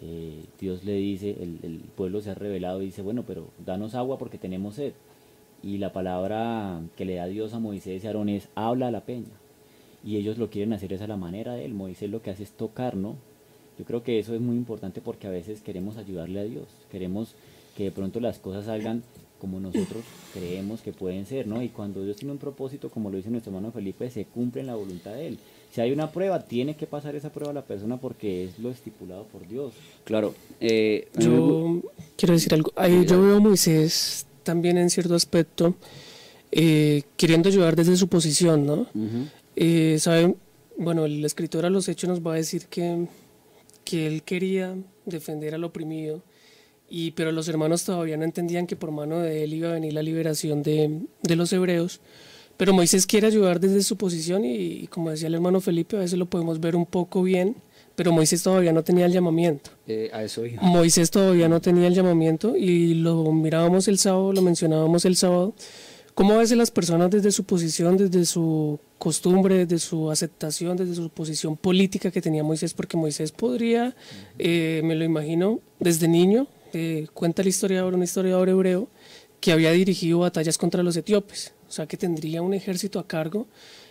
[0.01, 4.19] eh, Dios le dice, el, pueblo se ha revelado y dice, bueno, pero danos agua
[4.19, 4.95] porque tenemos sed.
[5.63, 9.03] Y la palabra que le da Dios a Moisés y Aarón es, habla a la
[9.03, 9.31] peña.
[10.05, 11.73] Y ellos lo quieren hacer esa la manera de él.
[11.73, 13.15] Moisés lo que hace es tocar, ¿no?
[13.79, 16.67] Yo creo que eso es muy importante porque a veces queremos ayudarle a Dios.
[16.91, 17.37] Queremos
[17.77, 19.03] que de pronto las cosas salgan
[19.39, 21.63] como nosotros creemos que pueden ser, ¿no?
[21.63, 24.69] Y cuando Dios tiene un propósito, como lo dice nuestro hermano Felipe, se cumple en
[24.69, 25.39] la voluntad de Él
[25.73, 28.71] si hay una prueba, tiene que pasar esa prueba a la persona porque es lo
[28.71, 29.73] estipulado por Dios.
[30.05, 30.35] Claro.
[30.61, 31.81] Eh, yo
[32.17, 32.73] quiero decir algo.
[32.77, 35.75] yo veo a Moisés también en cierto aspecto
[36.51, 38.87] eh, queriendo ayudar desde su posición, ¿no?
[39.57, 39.99] Eh,
[40.77, 43.07] bueno, el escritor a los hechos nos va a decir que,
[43.85, 46.23] que él quería defender al oprimido,
[46.95, 49.95] y, pero los hermanos todavía no entendían que por mano de él iba a venir
[49.95, 52.01] la liberación de, de los hebreos.
[52.59, 56.19] Pero Moisés quiere ayudar desde su posición y, como decía el hermano Felipe, a veces
[56.19, 57.57] lo podemos ver un poco bien,
[57.95, 59.71] pero Moisés todavía no tenía el llamamiento.
[59.87, 64.43] Eh, a eso Moisés todavía no tenía el llamamiento y lo mirábamos el sábado, lo
[64.43, 65.55] mencionábamos el sábado.
[66.15, 70.95] ¿Cómo a veces las personas desde su posición, desde su costumbre, desde su aceptación, desde
[70.95, 73.97] su posición política que tenía Moisés, porque Moisés podría,
[74.39, 78.89] eh, me lo imagino, desde niño, eh, cuenta el historiador, un historiador hebreo,
[79.41, 81.53] que había dirigido batallas contra los etíopes.
[81.69, 83.47] O sea que tendría un ejército a cargo,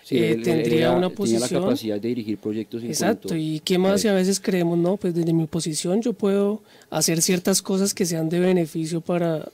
[0.09, 1.41] eh, tendría una posición.
[1.41, 2.83] Tenía la capacidad de dirigir proyectos.
[2.83, 6.61] Exacto, y qué más si a veces creemos, no, pues desde mi posición yo puedo
[6.89, 9.49] hacer ciertas cosas que sean de beneficio para,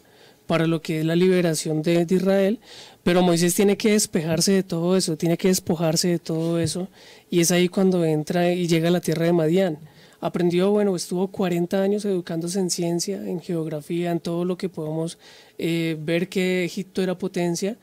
[0.45, 2.59] para lo que es la liberación de, de Israel,
[3.03, 6.89] pero Moisés tiene que despejarse de todo eso, tiene que despojarse de todo eso,
[7.29, 9.77] y es ahí cuando entra y llega a la tierra de Madián
[10.19, 15.17] aprendió, bueno, estuvo 40 años educándose en ciencia, en geografía, en todo lo que podemos
[15.57, 17.77] eh, ver que Egipto era potencia,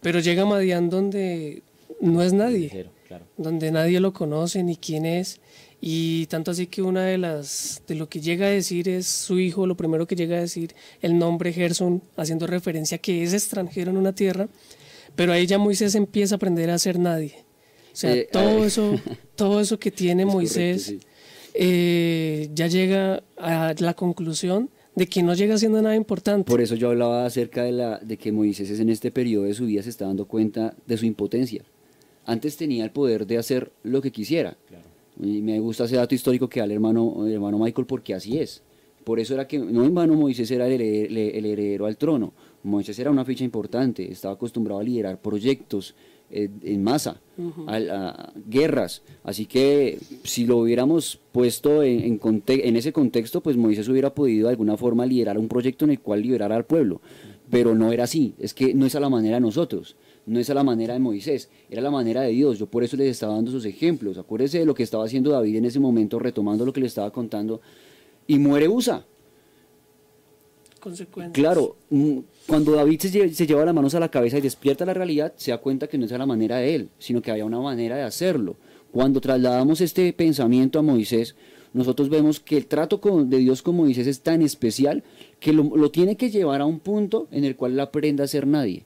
[0.00, 1.62] pero llega Madián donde
[2.00, 2.86] no es nadie,
[3.36, 5.40] donde nadie lo conoce ni quién es.
[5.82, 9.38] Y tanto así que una de las de lo que llega a decir es su
[9.38, 13.32] hijo, lo primero que llega a decir el nombre Gerson, haciendo referencia a que es
[13.32, 14.48] extranjero en una tierra,
[15.16, 17.34] pero ahí ya Moisés empieza a aprender a ser nadie.
[17.92, 19.00] O sea, eh, todo eso,
[19.36, 20.94] todo eso que tiene Moisés
[21.54, 26.50] eh, ya llega a la conclusión de que no llega siendo nada importante.
[26.50, 29.66] Por eso yo hablaba acerca de, la, de que Moisés en este periodo de su
[29.66, 31.62] vida se está dando cuenta de su impotencia.
[32.26, 34.56] Antes tenía el poder de hacer lo que quisiera.
[35.22, 38.38] Y me gusta ese dato histórico que da el hermano, el hermano Michael porque así
[38.38, 38.62] es.
[39.04, 42.32] Por eso era que, no en vano Moisés era el heredero, al trono.
[42.62, 45.94] Moisés era una ficha importante, estaba acostumbrado a liderar proyectos
[46.30, 47.20] en masa,
[47.66, 49.02] a, guerras.
[49.24, 54.52] Así que si lo hubiéramos puesto en, en, ese contexto, pues Moisés hubiera podido de
[54.52, 57.00] alguna forma liderar un proyecto en el cual liberara al pueblo.
[57.50, 60.48] Pero no era así, es que no es a la manera de nosotros no es
[60.50, 62.58] a la manera de Moisés, era la manera de Dios.
[62.58, 64.18] Yo por eso les estaba dando esos ejemplos.
[64.18, 67.10] Acuérdense de lo que estaba haciendo David en ese momento, retomando lo que le estaba
[67.10, 67.60] contando.
[68.26, 69.04] Y muere Usa.
[71.32, 72.18] Claro, mm,
[72.50, 75.58] cuando David se lleva, las manos a la cabeza y despierta la realidad, se da
[75.58, 78.56] cuenta que no es la manera de él, sino que había una manera de hacerlo.
[78.90, 81.36] Cuando trasladamos este pensamiento a Moisés,
[81.72, 85.04] nosotros vemos que el trato de Dios con Moisés es tan especial
[85.38, 88.26] que lo, lo, tiene que llevar a un punto en el cual él aprenda a
[88.26, 88.84] ser nadie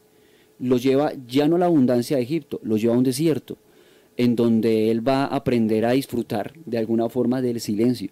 [0.59, 3.59] lo lleva ya no a la abundancia de Egipto, lo lleva a un desierto,
[4.17, 8.11] en donde él va a aprender a disfrutar de alguna forma del silencio.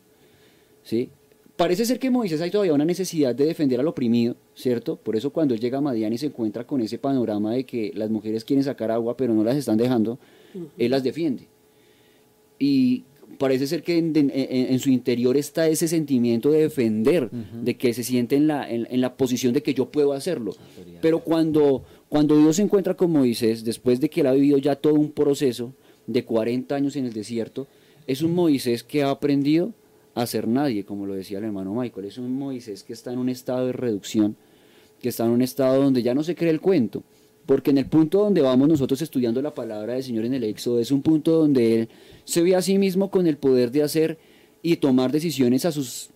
[0.83, 1.11] ¿sí?
[1.57, 4.97] Parece ser que Moisés hay todavía una necesidad de defender al oprimido, ¿cierto?
[4.97, 7.93] Por eso cuando él llega a Madián y se encuentra con ese panorama de que
[7.95, 10.19] las mujeres quieren sacar agua pero no las están dejando,
[10.79, 11.47] él las defiende.
[12.59, 13.05] Y
[13.39, 18.37] parece ser que en, su interior está ese sentimiento de defender, de que se siente
[18.37, 20.55] en la, en, la posición de que yo puedo hacerlo.
[21.01, 24.77] Pero cuando, cuando Dios se encuentra con Moisés, después de que él ha vivido ya
[24.77, 25.75] todo un proceso
[26.07, 27.67] de 40 años en el desierto,
[28.07, 29.73] es un Moisés que ha aprendido
[30.15, 32.07] a ser nadie, como lo decía el hermano Michael.
[32.07, 34.37] Es un Moisés que está en un estado de reducción,
[35.01, 37.03] que está en un estado donde ya no se cree el cuento.
[37.47, 40.79] Porque en el punto donde vamos nosotros estudiando la palabra del Señor en el Éxodo,
[40.79, 41.89] es un punto donde Él
[42.25, 44.19] se ve a sí mismo con el poder de hacer
[44.63, 46.11] y tomar decisiones a, sus,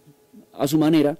[0.52, 1.18] a su manera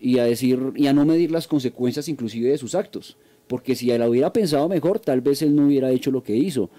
[0.00, 3.18] y a, decir, y a no medir las consecuencias inclusive de sus actos
[3.52, 6.70] porque si él hubiera pensado mejor, tal vez él no hubiera hecho lo que hizo.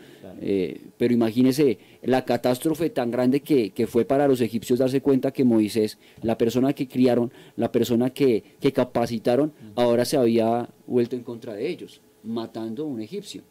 [0.41, 5.43] Eh, pero imagínese la catástrofe tan grande que, fue para los egipcios darse cuenta que
[5.43, 8.43] Moisés, la persona que criaron, la persona que,
[8.73, 13.43] capacitaron, ahora se había vuelto en contra de ellos, matando a un egipcio.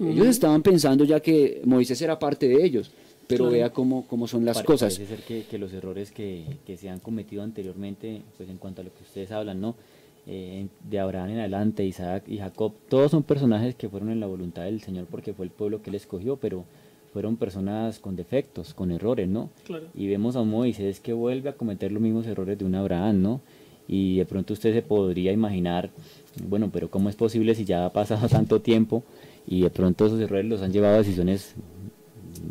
[0.00, 2.90] Ellos estaban pensando ya que Moisés era parte de ellos,
[3.28, 4.98] pero vea cómo, cómo, son las cosas.
[4.98, 8.84] Parece ser que, los errores que, que, se han cometido anteriormente, pues en cuanto a
[8.84, 9.76] lo que ustedes hablan, ¿no?
[10.28, 14.26] Eh, de Abraham en adelante, Isaac y Jacob, todos son personajes que fueron en la
[14.26, 16.64] voluntad del Señor porque fue el pueblo que él escogió, pero
[17.12, 19.50] fueron personas con defectos, con errores, ¿no?
[19.94, 23.40] Y vemos a Moisés que vuelve a cometer los mismos errores de un Abraham, ¿no?
[23.86, 25.90] Y de pronto usted se podría imaginar,
[26.48, 29.04] bueno, pero ¿cómo es posible si ya ha pasado tanto tiempo
[29.46, 31.54] y de pronto esos errores los han llevado a decisiones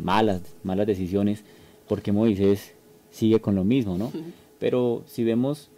[0.02, 1.44] malas, malas decisiones,
[1.86, 2.72] porque Moisés
[3.10, 4.10] sigue con lo mismo, ¿no?
[4.58, 5.68] Pero si vemos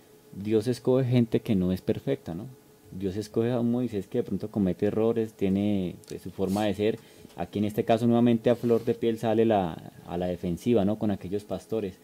[0.42, 2.46] Dios escoge gente que no es perfecta, ¿no?
[2.90, 6.74] Dios escoge a un Moisés que de pronto comete errores, tiene pues, su forma de
[6.74, 6.98] ser.
[7.36, 10.98] Aquí en este caso nuevamente a flor de piel sale la, a la defensiva, ¿no?
[10.98, 11.98] Con aquellos pastores.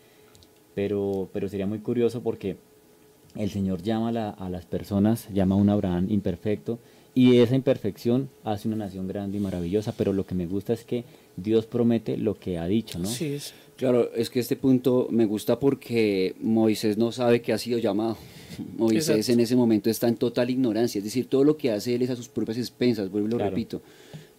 [0.75, 2.57] Pero, pero sería muy curioso porque
[3.37, 6.79] el Señor llama a, las personas, llama a un Abraham imperfecto
[7.15, 9.93] y esa imperfección hace una nación grande y maravillosa.
[9.97, 11.05] Pero lo que me gusta es que
[11.37, 13.07] Dios promete lo que ha dicho, ¿no?
[13.07, 13.55] Sí, es.
[13.77, 18.17] Claro, es que este punto me gusta porque Moisés no sabe que ha sido llamado.
[18.77, 22.03] Moisés en ese momento está en total ignorancia, es decir, todo lo que hace él
[22.03, 23.83] es a sus propias expensas, vuelvo y lo repito.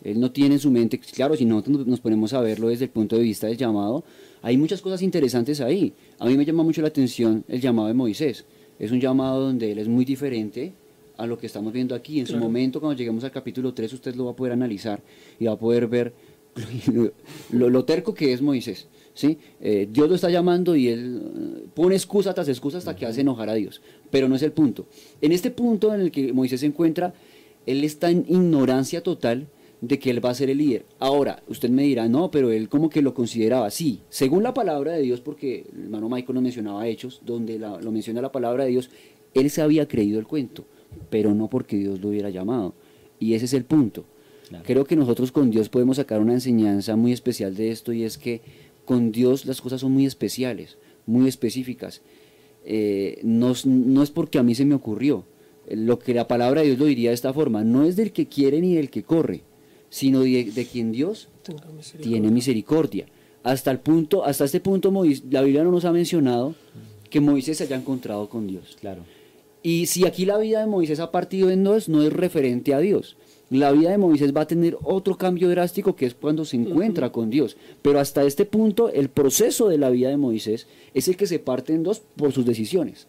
[0.04, 2.92] Él no tiene en su mente, claro, si nosotros nos ponemos a verlo desde el
[2.92, 4.04] punto de vista del llamado,
[4.42, 5.94] hay muchas cosas interesantes ahí.
[6.20, 8.46] A mí me llama mucho la atención el llamado de Moisés.
[8.78, 10.74] Es un llamado donde él es muy diferente
[11.18, 12.20] a lo que estamos viendo aquí.
[12.20, 15.02] En su momento, cuando lleguemos al capítulo 3, usted lo va a poder analizar
[15.40, 16.14] y va a poder ver
[17.52, 18.88] lo terco que es Moisés.
[19.16, 19.40] ¿Sí?
[19.60, 23.22] Eh, Dios lo está llamando y él eh, pone excusa tras excusa hasta que hace
[23.22, 23.82] enojar a Dios.
[24.12, 24.86] Pero no es el punto.
[25.22, 27.16] En este punto en el que Moisés se encuentra,
[27.66, 29.48] él está en ignorancia total
[29.82, 30.86] de que él va a ser el líder.
[31.00, 33.72] Ahora, usted me dirá, no, pero él como que lo consideraba.
[33.72, 37.92] Sí, según la palabra de Dios, porque el hermano Michael nos mencionaba Hechos, donde lo
[37.92, 38.90] menciona la palabra de Dios,
[39.34, 40.66] él se había creído el cuento,
[41.10, 42.74] pero no porque Dios lo hubiera llamado.
[43.20, 44.06] Y ese es el punto.
[44.64, 48.18] Creo que nosotros con Dios podemos sacar una enseñanza muy especial de esto y es
[48.18, 48.42] que
[48.86, 52.02] con Dios las cosas son muy especiales, muy específicas.
[52.64, 55.26] Eh, no, es porque a mí se me ocurrió.
[55.70, 58.28] Lo que la palabra de Dios lo diría de esta forma, no es del que
[58.28, 59.42] quiere ni del que corre,
[59.90, 61.30] sino de, quien Dios
[62.02, 63.08] tiene misericordia.
[63.44, 64.92] Hasta el punto, hasta este punto
[65.30, 66.56] la Biblia no nos ha mencionado
[67.10, 68.78] que Moisés se haya encontrado con Dios.
[68.80, 69.04] Claro.
[69.64, 72.80] Y si aquí la vida de Moisés ha partido en dos, no es referente a
[72.80, 73.18] Dios.
[73.52, 77.12] La vida de Moisés va a tener otro cambio drástico que es cuando se encuentra
[77.12, 77.58] con Dios.
[77.82, 81.38] Pero hasta este punto, el proceso de la vida de Moisés es el que se
[81.38, 83.08] parte en dos por sus decisiones.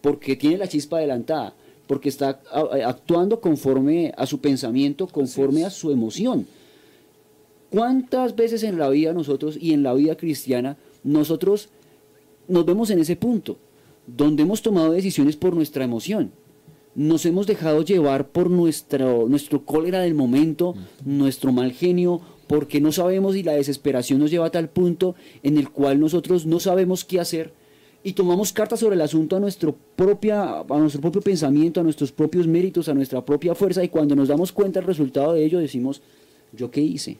[0.00, 1.54] Porque tiene la chispa adelantada,
[1.86, 2.40] porque está
[2.86, 6.46] actuando conforme a su pensamiento, conforme a su emoción.
[7.68, 11.68] ¿Cuántas veces en la vida nosotros y en la vida cristiana nosotros
[12.48, 13.58] nos vemos en ese punto,
[14.06, 16.32] donde hemos tomado decisiones por nuestra emoción?
[16.94, 20.74] Nos hemos dejado llevar por nuestro, nuestro cólera del momento,
[21.04, 25.58] nuestro mal genio, porque no sabemos y la desesperación nos lleva a tal punto en
[25.58, 27.52] el cual nosotros no sabemos qué hacer
[28.04, 32.12] y tomamos cartas sobre el asunto a nuestro, propia, a nuestro propio pensamiento, a nuestros
[32.12, 35.58] propios méritos, a nuestra propia fuerza y cuando nos damos cuenta del resultado de ello
[35.58, 36.02] decimos,
[36.52, 37.16] ¿yo qué hice?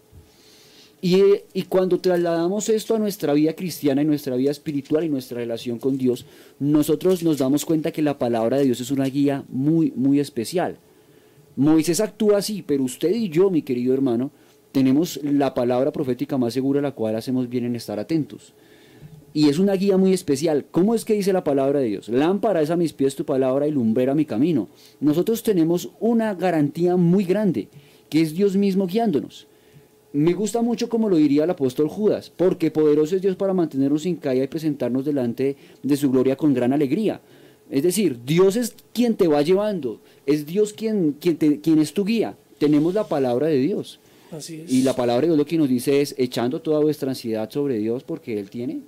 [1.02, 5.78] Y, cuando trasladamos esto a nuestra vida cristiana y nuestra vida espiritual y nuestra relación
[5.78, 6.24] con Dios,
[6.58, 10.78] nosotros nos damos cuenta que la palabra de Dios es una guía muy, muy especial.
[11.56, 14.30] Moisés actúa así, pero usted y yo, mi querido hermano,
[14.72, 18.54] tenemos la palabra profética más segura a la cual hacemos bien en estar atentos.
[19.34, 20.64] Y es una guía muy especial.
[20.70, 22.08] ¿Cómo es que dice la palabra de Dios?
[22.08, 24.68] Lámpara es a mis pies tu palabra y lumbrera mi camino.
[25.00, 27.68] Nosotros tenemos una garantía muy grande,
[28.08, 29.48] que es Dios mismo guiándonos.
[30.14, 34.02] Me gusta mucho como lo diría el apóstol Judas, porque poderoso es Dios para mantenernos
[34.02, 37.20] sin caída y presentarnos delante de su gloria con gran alegría.
[37.68, 42.04] Es decir, Dios es quien te va llevando, es Dios quien, quien, quien es tu
[42.04, 42.36] guía.
[42.58, 43.98] Tenemos la palabra de Dios.
[44.68, 47.78] Y la palabra de Dios lo que nos dice es echando toda vuestra ansiedad sobre
[47.78, 48.82] Dios porque Él tiene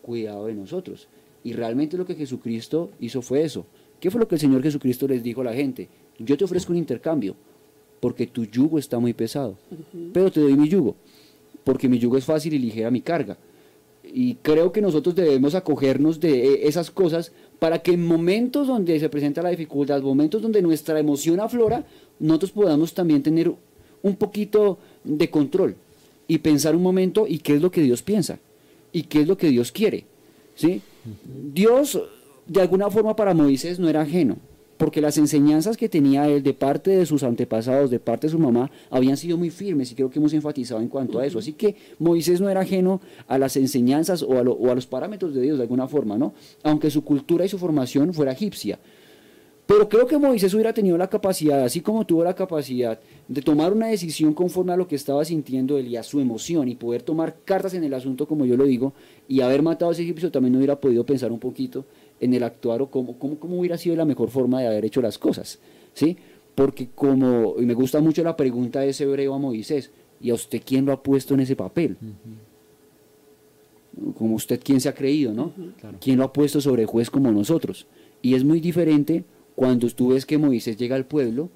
[0.00, 1.08] cuidado de nosotros.
[1.44, 3.66] Y realmente lo que Jesucristo hizo fue eso.
[4.00, 5.90] ¿Qué fue lo que el Señor Jesucristo les dijo a la gente?
[6.18, 7.36] Yo te ofrezco un intercambio
[8.00, 9.56] porque tu yugo está muy pesado.
[10.12, 10.96] Pero te doy mi yugo,
[11.64, 13.36] porque mi yugo es fácil y ligera mi carga.
[14.12, 18.98] Y creo que nosotros debemos acogernos de e, esas cosas para que en momentos donde
[18.98, 21.84] se presenta la dificultad, momentos donde nuestra emoción aflora,
[22.18, 23.52] nosotros podamos también tener
[24.02, 25.76] un poquito de control
[26.26, 28.38] y pensar un momento y qué es lo que Dios piensa
[28.92, 30.06] y qué es lo que Dios quiere.
[30.54, 30.80] ¿sí?
[31.52, 32.00] Dios,
[32.46, 34.38] de alguna forma, para Moisés no era ajeno
[34.80, 38.38] porque las enseñanzas que tenía él de parte de sus antepasados, de parte de su
[38.38, 41.38] mamá, habían sido muy firmes y creo que hemos enfatizado en cuanto a eso.
[41.38, 45.58] Así que Moisés no era ajeno a las enseñanzas o a, los parámetros de Dios
[45.58, 46.32] de alguna forma, ¿no?
[46.62, 48.78] Aunque su cultura y su formación fuera egipcia.
[49.66, 53.74] Pero creo que Moisés hubiera tenido la capacidad, así como tuvo la capacidad de tomar
[53.74, 57.02] una decisión conforme a lo que estaba sintiendo él y a su emoción y poder
[57.02, 58.94] tomar cartas en el asunto, como yo lo digo,
[59.28, 61.84] y haber matado a ese egipcio, también hubiera podido pensar un poquito
[62.20, 65.00] en el actuar o cómo, cómo, cómo, hubiera sido la mejor forma de haber hecho
[65.00, 65.58] las cosas,
[65.94, 66.16] ¿sí?
[66.54, 69.90] Porque como, y me gusta mucho la pregunta de ese hebreo a Moisés,
[70.20, 71.96] ¿y a usted quién lo ha puesto en ese papel?
[74.16, 75.52] Como usted quién se ha creído, ¿no?
[76.00, 77.86] ¿Quién lo ha puesto sobre juez como nosotros?
[78.20, 81.48] Y es muy diferente cuando tú ves que Moisés llega al pueblo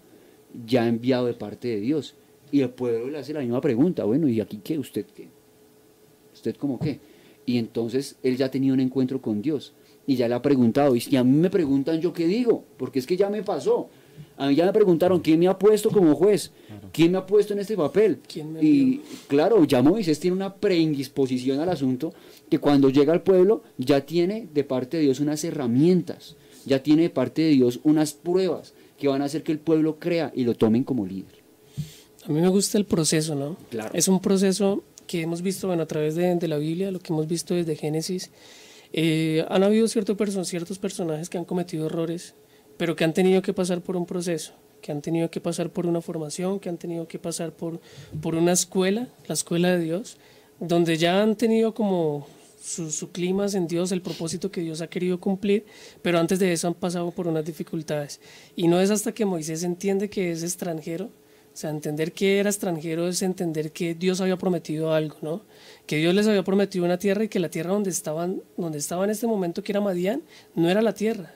[0.66, 2.14] ya enviado de parte de Dios.
[2.50, 4.78] Y el pueblo le hace la misma pregunta, bueno, ¿y aquí qué?
[4.78, 5.28] ¿Usted qué?
[6.32, 7.00] ¿Usted cómo qué?
[7.44, 9.74] Y entonces él ya tenido un encuentro con Dios
[10.06, 10.96] y ya le ha preguntado.
[10.96, 12.64] Y si a mí me preguntan, ¿yo qué digo?
[12.76, 13.88] Porque es que ya me pasó.
[14.36, 16.50] A mí ya me preguntaron, ¿quién me ha puesto como juez?
[16.92, 18.18] ¿Quién me ha puesto en este papel?
[18.60, 22.12] y claro, ya Moisés tiene una preindisposición al asunto
[22.50, 26.36] que cuando llega al pueblo ya tiene de parte de Dios unas herramientas,
[26.66, 29.98] ya tiene de parte de Dios unas pruebas que van a hacer que el pueblo
[29.98, 31.42] crea y lo tomen como líder.
[32.26, 33.56] A mí me gusta el proceso, ¿no?
[33.70, 33.90] Claro.
[33.92, 37.12] Es un proceso que hemos visto bueno, a través de, de la Biblia, lo que
[37.12, 38.30] hemos visto desde Génesis
[38.96, 40.16] eh, han habido ciertos
[40.78, 42.34] personajes que han cometido errores,
[42.76, 45.86] pero que han tenido que pasar por un proceso, que han tenido que pasar por
[45.86, 47.80] una formación, que han tenido que pasar por,
[48.22, 50.16] por una escuela, la escuela de Dios,
[50.60, 52.28] donde ya han tenido como
[52.62, 55.66] su, su clima en Dios, el propósito que Dios ha querido cumplir,
[56.00, 58.20] pero antes de eso han pasado por unas dificultades.
[58.54, 61.10] Y no es hasta que Moisés entiende que es extranjero,
[61.54, 65.42] o sea, entender que era extranjero es entender que Dios había prometido algo, ¿no?
[65.86, 69.04] Que Dios les había prometido una tierra y que la tierra donde estaban, donde estaba
[69.04, 70.24] en este momento, que era Madián,
[70.56, 71.32] no era la tierra.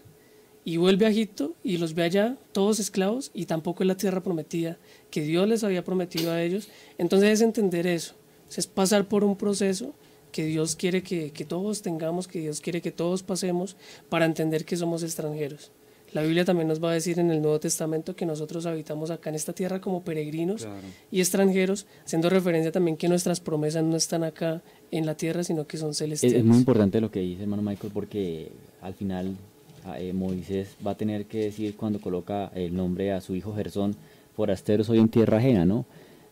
[0.64, 4.20] Y vuelve a Egipto y los ve allá, todos esclavos, y tampoco es la tierra
[4.20, 4.76] prometida,
[5.12, 6.68] que Dios les había prometido a ellos.
[6.98, 8.16] Entonces es entender eso,
[8.56, 9.94] es pasar por un proceso
[10.32, 13.76] que Dios quiere que, que todos tengamos, que Dios quiere que todos pasemos
[14.08, 15.70] para entender que somos extranjeros.
[16.12, 19.30] La Biblia también nos va a decir en el Nuevo Testamento que nosotros habitamos acá
[19.30, 20.66] en esta tierra como peregrinos
[21.11, 25.66] y extranjeros, haciendo referencia también que nuestras promesas no están acá en la tierra, sino
[25.66, 26.38] que son celestiales.
[26.38, 28.50] Es, muy importante lo que dice hermano Michael porque
[28.80, 29.36] al final
[29.84, 33.54] ah, eh, Moisés va a tener que decir cuando coloca el nombre a su hijo
[33.54, 33.94] Gersón,
[34.34, 35.84] forastero soy en tierra ajena, ¿no?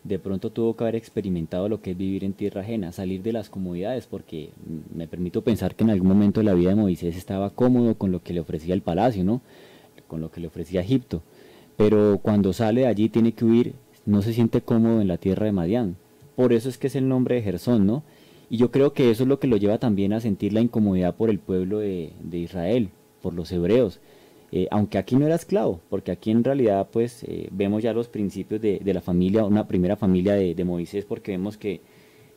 [0.07, 3.33] de pronto tuvo que haber experimentado lo que es vivir en tierra ajena, salir de
[3.33, 4.51] las comodidades, porque
[4.93, 8.11] me permito pensar que en algún momento de la vida de Moisés estaba cómodo con
[8.11, 9.41] lo que le ofrecía el palacio, ¿no?
[10.07, 11.21] Con lo que le ofrecía Egipto,
[11.77, 15.45] pero cuando sale de allí tiene que huir, no se siente cómodo en la tierra
[15.45, 15.97] de Madián.
[16.35, 18.03] Por eso es que es el nombre de Gersón, ¿no?
[18.49, 21.15] Y yo creo que eso es lo que lo lleva también a sentir la incomodidad
[21.15, 22.89] por el pueblo de, Israel,
[23.21, 23.99] por los hebreos.
[24.53, 28.07] Eh, aunque aquí no era esclavo, porque aquí en realidad pues eh, vemos ya los
[28.07, 31.81] principios de, la familia, una primera familia de, Moisés, porque vemos que,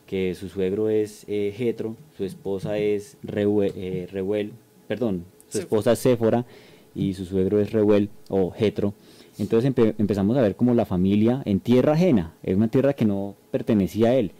[0.06, 4.52] que su suegro es eh, Jetro, su esposa es Reuel,
[4.88, 6.44] perdón, su esposa es Séfora
[6.94, 8.94] y su suegro es Reuel o Jetro.
[9.38, 13.36] Entonces empezamos a ver como la familia en tierra ajena, es una tierra que no
[13.50, 14.32] pertenecía a él,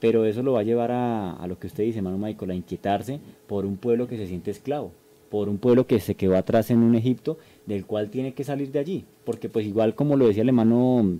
[0.00, 2.54] pero eso lo va a llevar a, a lo que usted dice, hermano Michael, a
[2.54, 4.92] inquietarse por un pueblo que se siente esclavo
[5.30, 8.72] por un pueblo que se quedó atrás en un Egipto, del cual tiene que salir
[8.72, 11.18] de allí, porque pues igual como lo decía el hermano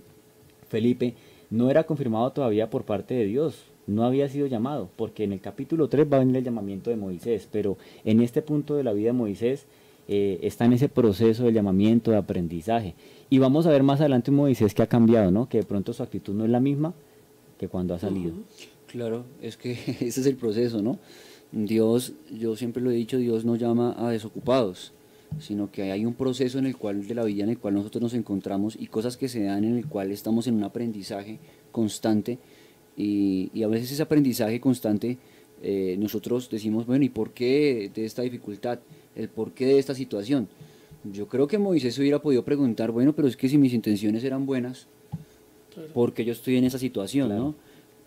[0.67, 1.15] Felipe,
[1.49, 5.39] no era confirmado todavía por parte de Dios, no había sido llamado, porque en el
[5.39, 8.93] capítulo 3 va a venir el llamamiento de Moisés, pero en este punto de la
[8.93, 9.65] vida de Moisés
[10.13, 12.95] eh, está en ese proceso de llamamiento, de aprendizaje.
[13.29, 15.47] Y vamos a ver más adelante un Moisés que ha cambiado, ¿no?
[15.47, 16.93] que de pronto su actitud no es la misma
[17.57, 18.33] que cuando ha salido.
[18.87, 20.99] Claro, es que ese es el proceso, ¿no?
[21.53, 24.91] Dios, yo siempre lo he dicho, Dios no llama a desocupados,
[25.39, 28.01] sino que hay un proceso en el cual de la vida en el cual nosotros
[28.01, 31.39] nos encontramos y cosas que se dan en el cual estamos en un aprendizaje
[31.71, 32.37] constante
[32.97, 35.17] y, a veces ese aprendizaje constante
[35.61, 38.79] eh, nosotros decimos, bueno, ¿y por qué de esta dificultad?
[39.15, 40.47] ¿El por qué de esta situación?
[41.03, 44.45] Yo creo que Moisés hubiera podido preguntar, bueno, pero es que si mis intenciones eran
[44.45, 44.87] buenas,
[45.93, 47.29] ¿por qué yo estoy en esa situación?
[47.29, 47.55] ¿no?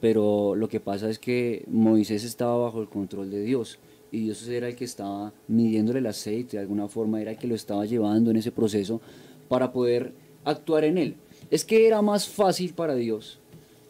[0.05, 3.79] pero lo que pasa es que Moisés estaba bajo el control de Dios
[4.13, 7.47] y Dios era el que estaba midiéndole el aceite, de alguna forma era el que
[7.47, 9.01] lo estaba llevando en ese proceso
[9.49, 10.13] para poder
[10.45, 11.17] actuar en él.
[11.51, 13.39] Es que era más fácil para Dios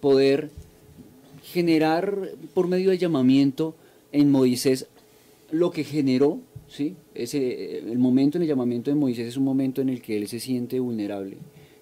[0.00, 0.52] poder
[1.54, 3.76] generar por medio del llamamiento
[4.10, 4.88] en Moisés
[5.52, 6.96] lo que generó, ¿sí?
[7.14, 10.26] Ese, el momento en el llamamiento de Moisés es un momento en el que él
[10.26, 11.36] se siente vulnerable,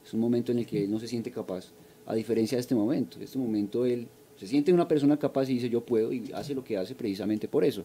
[0.05, 1.73] es un momento en el que él no se siente capaz,
[2.05, 3.17] a diferencia de este momento.
[3.17, 6.55] En este momento él se siente una persona capaz y dice yo puedo y hace
[6.55, 7.85] lo que hace precisamente por eso.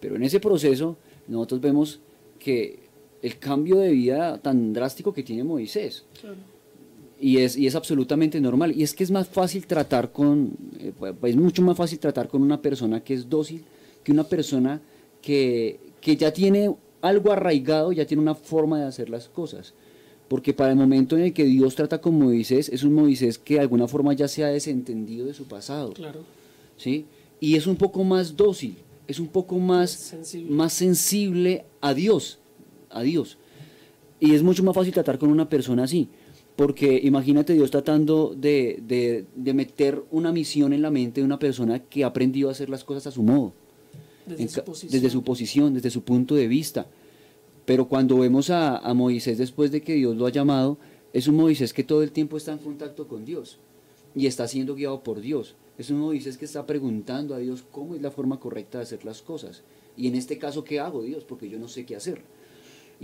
[0.00, 0.96] Pero en ese proceso
[1.28, 2.00] nosotros vemos
[2.38, 2.78] que
[3.20, 6.04] el cambio de vida tan drástico que tiene Moisés.
[7.20, 8.72] Y es, y es absolutamente normal.
[8.76, 10.92] Y es que es más fácil tratar con, eh,
[11.22, 13.64] es mucho más fácil tratar con una persona que es dócil
[14.02, 14.82] que una persona
[15.22, 19.72] que, que ya tiene algo arraigado, ya tiene una forma de hacer las cosas
[20.28, 23.54] porque para el momento en el que Dios trata con Moisés, es un Moisés que
[23.54, 25.92] de alguna forma ya se ha desentendido de su pasado.
[25.92, 26.22] Claro.
[26.76, 27.06] ¿sí?
[27.40, 30.50] Y es un poco más dócil, es un poco más sensible.
[30.50, 32.38] más sensible a Dios,
[32.90, 33.36] a Dios.
[34.18, 36.08] Y es mucho más fácil tratar con una persona así,
[36.56, 42.04] porque imagínate Dios tratando de, meter una misión en la mente de una persona que
[42.04, 43.52] ha aprendido a hacer las cosas a su modo,
[44.26, 46.86] desde, su, desde su posición, desde su punto de vista.
[47.64, 50.78] Pero cuando vemos a, Moisés después de que Dios lo ha llamado,
[51.12, 53.58] es un Moisés que todo el tiempo está en contacto con Dios
[54.14, 55.56] y está siendo guiado por Dios.
[55.76, 59.04] Es un Moisés que está preguntando a Dios cómo es la forma correcta de hacer
[59.04, 59.62] las cosas.
[59.96, 61.24] Y en este caso, ¿qué hago, Dios?
[61.24, 62.22] Porque yo no sé qué hacer.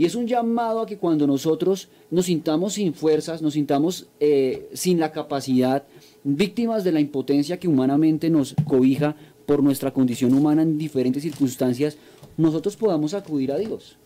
[0.01, 4.67] Y es un llamado a que cuando nosotros nos sintamos sin fuerzas, nos sintamos eh,
[4.73, 5.85] sin la capacidad,
[6.25, 11.99] víctimas de la impotencia que humanamente nos cobija por nuestra condición humana en diferentes circunstancias,
[12.39, 13.99] nosotros podamos acudir a Dios.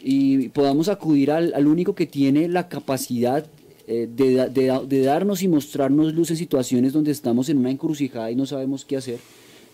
[0.00, 3.46] Y podamos acudir al, único que tiene la capacidad
[3.86, 8.46] eh, de, darnos y mostrarnos luz en situaciones donde estamos en una encrucijada y no
[8.46, 9.18] sabemos qué hacer,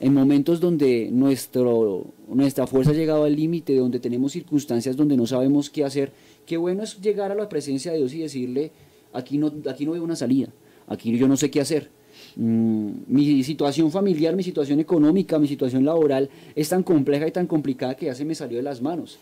[0.01, 5.27] en momentos donde nuestro, nuestra fuerza ha llegado al límite, donde tenemos circunstancias donde no
[5.27, 6.13] sabemos qué hacer,
[6.47, 8.73] qué bueno es llegar a la presencia de Dios y decirle,
[9.13, 10.49] aquí no, aquí no veo una salida,
[10.89, 11.91] aquí yo no sé qué hacer
[12.37, 17.47] Mm, mi situación familiar, mi situación económica, mi situación laboral es tan compleja y tan
[17.47, 19.19] complicada que ya se me salió de las manos.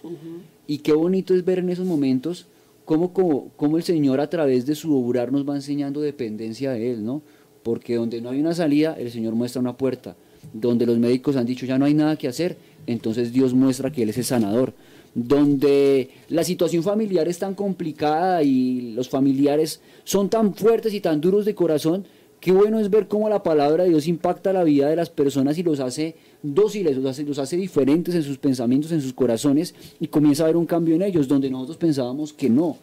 [0.67, 2.47] Y qué bonito es ver en esos momentos
[2.85, 7.05] cómo, cómo, el Señor a través de su obrar nos va enseñando dependencia de Él,
[7.05, 7.23] ¿no?
[7.63, 10.17] Porque donde no hay una salida, el Señor muestra una puerta.
[10.53, 14.03] Donde los médicos han dicho ya no hay nada que hacer, entonces Dios muestra que
[14.03, 14.75] Él es el sanador
[15.15, 21.21] donde la situación familiar es tan complicada y los familiares son tan fuertes y tan
[21.21, 22.05] duros de corazón
[22.41, 25.59] Qué bueno es ver cómo la palabra de Dios impacta la vida de las personas
[25.59, 29.75] y los hace dóciles, los hace, los hace diferentes en sus pensamientos, en sus corazones
[29.99, 32.77] y comienza a haber un cambio en ellos donde nosotros pensábamos que no.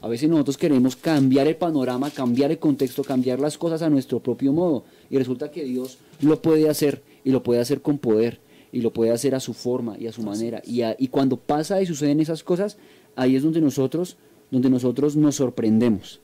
[0.00, 4.20] A veces nosotros queremos cambiar el panorama, cambiar el contexto, cambiar las cosas a nuestro
[4.20, 8.40] propio modo y resulta que Dios lo puede hacer y lo puede hacer con poder
[8.72, 10.62] y lo puede hacer a su forma y a su manera.
[10.64, 12.78] Y, y cuando pasa y suceden esas cosas,
[13.16, 14.16] ahí es donde nosotros,
[14.50, 16.20] donde nosotros nos sorprendemos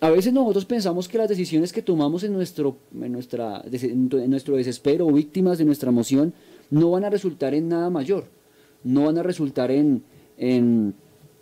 [0.00, 4.56] a veces nosotros pensamos que las decisiones que tomamos en nuestro, en nuestra, en nuestro
[4.56, 6.32] desespero o víctimas de nuestra emoción
[6.70, 8.26] no van a resultar en nada mayor,
[8.84, 10.02] no van a resultar en,
[10.36, 10.94] en,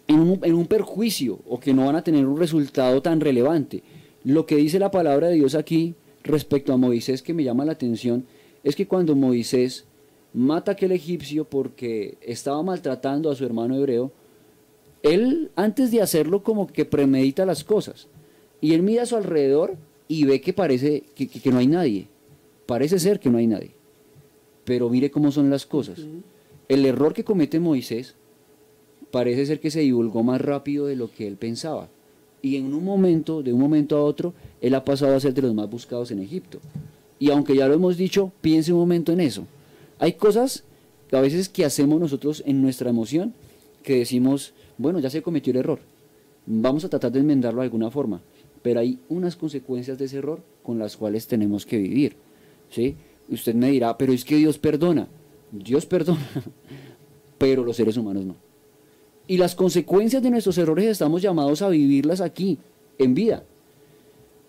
[0.09, 3.83] un, en un perjuicio o que no van a tener un resultado tan relevante.
[4.25, 7.73] Lo que dice la palabra de Dios aquí respecto a Moisés que me llama la
[7.73, 8.25] atención
[8.67, 9.85] es que cuando Moisés
[10.35, 14.11] mata a aquel egipcio porque estaba maltratando a su hermano hebreo,
[15.05, 18.09] él antes de hacerlo como que premedita las cosas
[18.61, 19.77] y él mira a su alrededor
[20.09, 22.09] y ve que parece que, no hay nadie.
[22.67, 23.71] Parece ser que no hay nadie.
[24.65, 26.01] Pero mire cómo son las cosas.
[26.69, 28.17] El error que comete Moisés
[29.13, 31.89] parece ser que se divulgó más rápido de lo que él pensaba.
[32.43, 35.43] Y en un momento, de un momento a otro, él ha pasado a ser de
[35.43, 36.59] los más buscados en Egipto.
[37.19, 39.47] Y aunque ya lo hemos dicho, piense un momento en eso.
[39.99, 40.65] Hay cosas
[41.13, 43.35] a veces que hacemos nosotros en nuestra emoción
[43.83, 45.79] que decimos, bueno, ya se cometió el error.
[46.47, 48.21] Vamos a tratar de enmendarlo de alguna forma
[48.67, 52.17] pero hay unas consecuencias de ese error con las cuales tenemos que vivir.
[52.69, 52.97] ¿sí?
[53.29, 55.07] Usted me dirá, pero es que Dios perdona.
[55.53, 56.29] Dios perdona,
[57.39, 58.35] pero los seres humanos no.
[59.29, 62.59] Y las consecuencias de nuestros errores estamos llamados a vivirlas aquí,
[62.99, 63.45] en vida.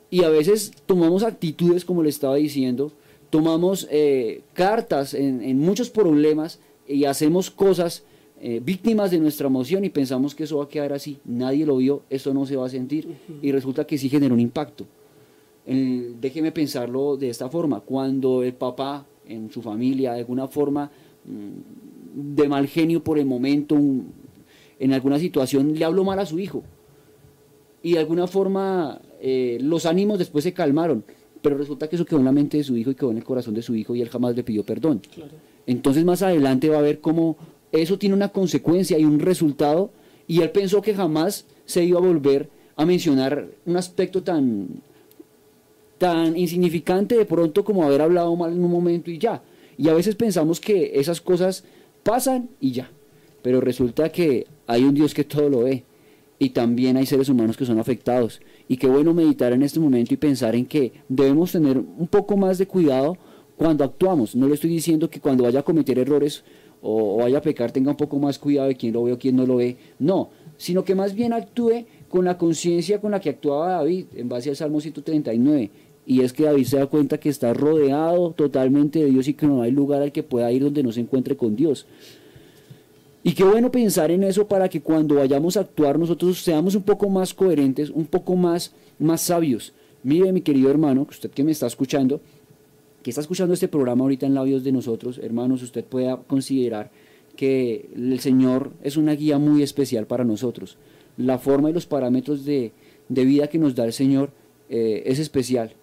[0.09, 2.91] Y a veces tomamos actitudes, como le estaba diciendo,
[3.29, 8.03] tomamos eh, cartas en, en muchos problemas y hacemos cosas
[8.39, 11.17] eh, víctimas de nuestra emoción y pensamos que eso va a quedar así.
[11.25, 14.39] Nadie lo vio, eso no se va a sentir y resulta que sí generó un
[14.39, 14.85] impacto.
[15.65, 17.79] déjeme pensarlo de esta forma.
[17.79, 20.91] Cuando el papá en su familia, de alguna forma
[21.25, 23.75] mm, de mal genio por el momento,
[24.79, 26.63] en alguna situación le habló mal a su hijo
[27.81, 31.03] y de alguna forma eh, los ánimos después se calmaron,
[31.41, 33.23] pero resulta que eso quedó en la mente de su hijo y quedó en el
[33.23, 35.01] corazón de su hijo y él jamás le pidió perdón.
[35.65, 37.37] Entonces más adelante va a ver cómo
[37.71, 39.91] eso tiene una consecuencia y un resultado,
[40.27, 44.67] y él pensó que jamás se iba a volver a mencionar un aspecto tan,
[45.97, 49.41] tan insignificante de pronto como haber hablado mal en un momento y ya.
[49.77, 51.63] Y a veces pensamos que esas cosas
[52.03, 52.89] pasan y ya.
[53.41, 55.83] Pero resulta que hay un Dios que todo lo ve.
[56.39, 58.41] Y también hay seres humanos que son afectados.
[58.67, 62.37] Y qué bueno meditar en este momento y pensar en que debemos tener un poco
[62.37, 63.17] más de cuidado
[63.55, 64.35] cuando actuamos.
[64.35, 66.43] No le estoy diciendo que cuando vaya a cometer errores
[66.81, 69.35] o, vaya a pecar tenga un poco más cuidado de quién lo ve o quién
[69.35, 69.77] no lo ve.
[69.99, 74.29] No, sino que más bien actúe con la conciencia con la que actuaba David en
[74.29, 75.71] base al Salmo 139.
[76.05, 79.45] Y es que David se da cuenta que está rodeado totalmente de Dios y que
[79.45, 81.85] no hay lugar al que pueda ir donde no se encuentre con Dios.
[83.27, 86.83] Y qué bueno pensar en eso para que cuando vayamos a actuar nosotros seamos un
[86.83, 89.73] poco más coherentes, un poco más, más sabios.
[90.01, 92.21] Mire mi querido hermano, usted que me está escuchando,
[93.03, 96.89] que está escuchando este programa ahorita en labios de nosotros, hermanos, usted pueda considerar
[97.35, 100.77] que el Señor es una guía muy especial para nosotros.
[101.17, 102.71] La forma y los parámetros de,
[103.09, 104.31] vida que nos da el Señor
[104.69, 105.73] eh, es especial.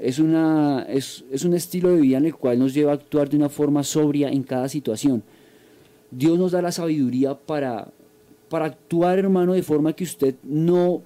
[0.00, 3.36] Es, una, es, un estilo de vida en el cual nos lleva a actuar de
[3.36, 5.24] una forma sobria en cada situación.
[6.10, 7.88] Dios nos da la sabiduría para,
[8.48, 11.02] para actuar, hermano, de forma que usted no,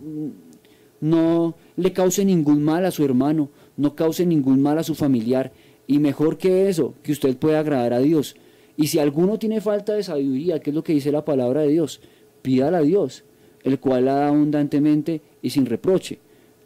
[1.00, 5.52] no le cause ningún mal a su hermano, no cause ningún mal a su familiar.
[5.86, 8.36] Y mejor que eso, que usted pueda agradar a Dios.
[8.76, 11.68] Y si alguno tiene falta de sabiduría, que es lo que dice la palabra de
[11.68, 12.00] Dios,
[12.40, 13.24] pídala a Dios,
[13.64, 16.18] el cual la da abundantemente y sin reproche.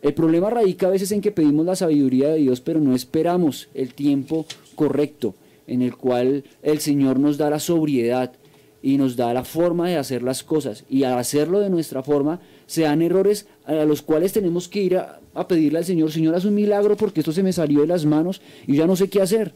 [0.02, 3.68] El problema radica a veces en que pedimos la sabiduría de Dios, pero no esperamos
[3.74, 5.34] el tiempo correcto
[5.66, 8.32] en el cual el Señor nos da la sobriedad
[8.82, 10.84] y nos da la forma de hacer las cosas.
[10.88, 14.96] Y al hacerlo de nuestra forma, se dan errores a los cuales tenemos que ir
[14.96, 18.04] a, pedirle al Señor, Señor, haz un milagro porque esto se me salió de las
[18.04, 19.52] manos y ya no sé qué hacer.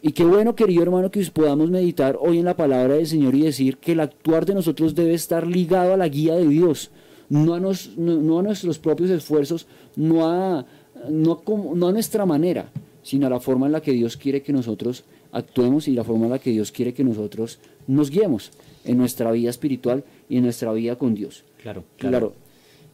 [0.00, 3.42] Y qué bueno, querido hermano, que podamos meditar hoy en la palabra del Señor y
[3.42, 6.90] decir que el actuar de nosotros debe estar ligado a la guía de Dios,
[7.28, 10.66] no a, no, a nuestros propios esfuerzos, no a,
[11.10, 11.42] no,
[11.74, 12.70] no a nuestra manera,
[13.04, 16.24] sino a la forma en la que Dios quiere que nosotros actuemos y la forma
[16.24, 18.50] en la que Dios quiere que nosotros nos guiemos
[18.84, 21.44] en nuestra vida espiritual y en nuestra vida con Dios.
[21.62, 22.34] Claro, claro.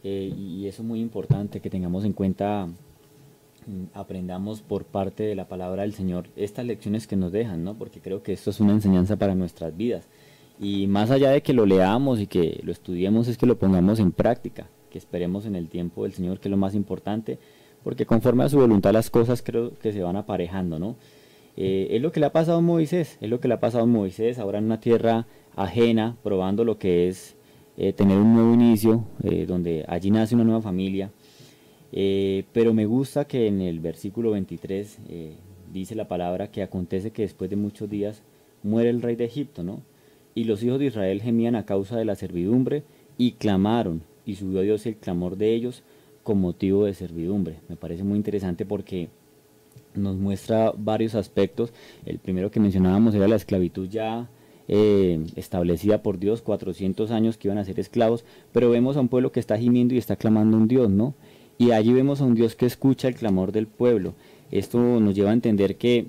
[0.03, 5.35] Eh, y eso es muy importante que tengamos en cuenta, mm, aprendamos por parte de
[5.35, 7.75] la palabra del Señor estas lecciones que nos dejan, ¿no?
[7.75, 10.07] Porque creo que esto es una enseñanza para nuestras vidas.
[10.59, 13.99] Y más allá de que lo leamos y que lo estudiemos, es que lo pongamos
[13.99, 17.39] en práctica, que esperemos en el tiempo del Señor, que es lo más importante,
[17.83, 20.95] porque conforme a su voluntad las cosas creo que se van aparejando, ¿no?
[21.57, 23.83] Eh, es lo que le ha pasado a Moisés, es lo que le ha pasado
[23.83, 27.35] a Moisés ahora en una tierra ajena, probando lo que es
[27.77, 31.11] eh, tener un nuevo inicio, eh, donde allí nace una nueva familia.
[31.93, 34.97] Pero me gusta que en el versículo 23
[35.73, 38.23] dice la palabra que acontece que después de muchos días
[38.63, 39.81] muere el rey de Egipto, ¿no?
[40.33, 42.83] Y los hijos de Israel gemían a causa de la servidumbre
[43.17, 45.83] y clamaron, y subió Dios el clamor de ellos
[46.23, 47.59] con motivo de servidumbre.
[47.69, 49.09] Me parece muy interesante porque
[49.95, 51.73] nos muestra varios aspectos.
[52.05, 54.29] El primero que mencionábamos era la esclavitud ya
[54.67, 59.09] eh, establecida por Dios, 400 años que iban a ser esclavos, pero vemos a un
[59.09, 61.13] pueblo que está gimiendo y está clamando a un Dios, ¿no?
[61.57, 64.13] Y allí vemos a un Dios que escucha el clamor del pueblo.
[64.49, 66.07] Esto nos lleva a entender que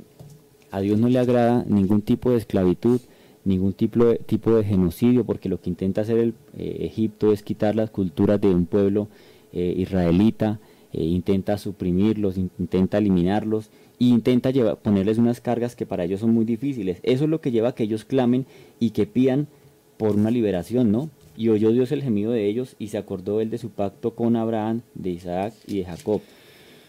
[0.71, 3.01] a Dios no le agrada ningún tipo de esclavitud,
[3.45, 7.43] ningún tipo de, tipo de genocidio, porque lo que intenta hacer el eh, Egipto es
[7.43, 9.09] quitar las culturas de un pueblo
[9.53, 10.61] eh, israelita,
[10.93, 16.35] eh, intenta suprimirlos, intenta eliminarlos e intenta llevar, ponerles unas cargas que para ellos son
[16.35, 16.99] muy difíciles.
[17.03, 18.47] Eso es lo que lleva a que ellos clamen
[18.79, 19.49] y que pidan
[19.97, 21.11] por una liberación, ¿no?
[21.37, 24.37] Y oyó Dios el gemido de ellos y se acordó él de su pacto con
[24.37, 26.21] Abraham, de Isaac y de Jacob.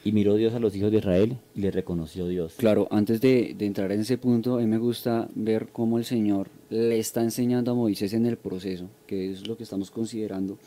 [0.06, 2.56] Y miró Dios a los hijos de Israel y le reconoció Dios.
[2.58, 6.04] Claro, antes de, de, entrar en ese punto, a mí me gusta ver cómo el
[6.04, 10.58] Señor le está enseñando a Moisés en el proceso, que es lo que estamos considerando,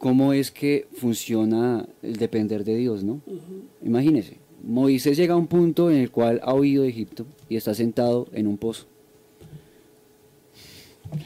[0.00, 3.20] cómo es que funciona el depender de Dios, ¿no?
[3.84, 7.74] Imagínese, Moisés llega a un punto en el cual ha huido de Egipto y está
[7.74, 8.86] sentado en un pozo.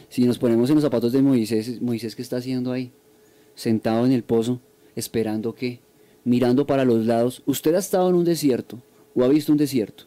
[0.09, 2.91] Si nos ponemos en los zapatos de Moisés, Moisés, ¿qué está haciendo ahí?
[3.55, 4.61] Sentado en el pozo,
[4.97, 5.79] esperando que,
[6.25, 7.45] mirando para los lados.
[7.47, 8.81] Usted ha estado en un desierto
[9.15, 10.05] o ha visto un desierto.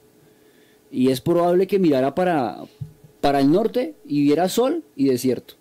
[0.91, 2.65] Y es probable que mirara para,
[3.21, 5.56] para el norte y viera sol y desierto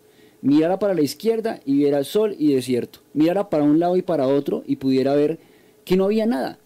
[0.47, 4.28] mirara para la izquierda y viera sol y desierto, mirara para un lado y para
[4.28, 5.40] otro y pudiera ver
[5.84, 6.59] que no había nada.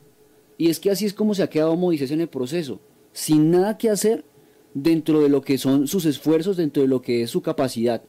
[0.59, 2.79] Y es que así es como se ha quedado Moisés en el proceso,
[3.15, 4.23] sin nada que hacer
[4.75, 8.03] dentro de lo que son sus esfuerzos, dentro de lo que es su capacidad.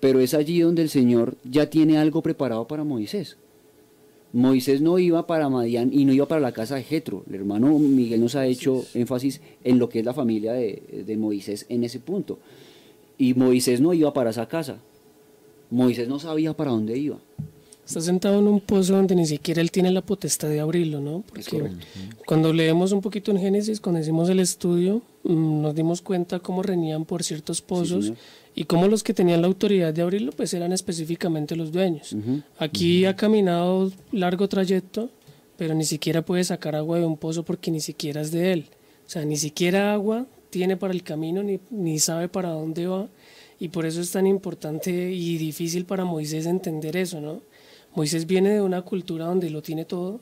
[0.00, 3.36] Pero es allí donde el Señor ya tiene algo preparado para Moisés.
[4.32, 7.24] Moisés no iba para Madián y no iba para la casa de Jetro.
[7.28, 11.16] El hermano Miguel nos ha hecho énfasis en lo que es la familia de, de
[11.18, 12.38] Moisés en ese punto.
[13.18, 14.78] Y Moisés no iba para esa casa.
[15.70, 17.18] Moisés no sabía para dónde iba.
[17.90, 21.24] Está sentado en un pozo donde ni siquiera él tiene la potestad de abrirlo, ¿no?
[21.26, 21.72] Porque
[22.24, 26.62] cuando leemos un poquito en Génesis, cuando hicimos el estudio, mm, nos dimos cuenta cómo
[26.62, 28.12] reñían por ciertos pozos
[28.54, 32.14] y cómo los que tenían la autoridad de abrirlo, pues eran específicamente los dueños.
[32.58, 35.10] Aquí ha caminado largo trayecto,
[35.56, 38.66] pero ni siquiera puede sacar agua de un pozo porque ni siquiera es de él.
[39.04, 43.08] O sea, ni siquiera agua tiene para el camino, ni, ni sabe para dónde va
[43.60, 47.42] y por eso es tan importante y difícil para Moisés entender eso, ¿no?
[47.94, 50.18] Moisés viene de una cultura donde lo tiene todo,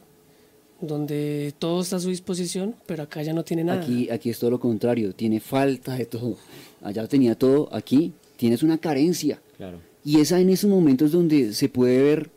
[0.80, 3.80] donde todo está a su disposición, pero acá ya no tiene nada.
[3.80, 6.36] Aquí, aquí es todo lo contrario, tiene falta de todo.
[6.82, 9.40] Allá tenía todo, aquí tienes una carencia.
[9.56, 9.78] Claro.
[10.04, 12.30] Y es en esos momentos donde se puede ver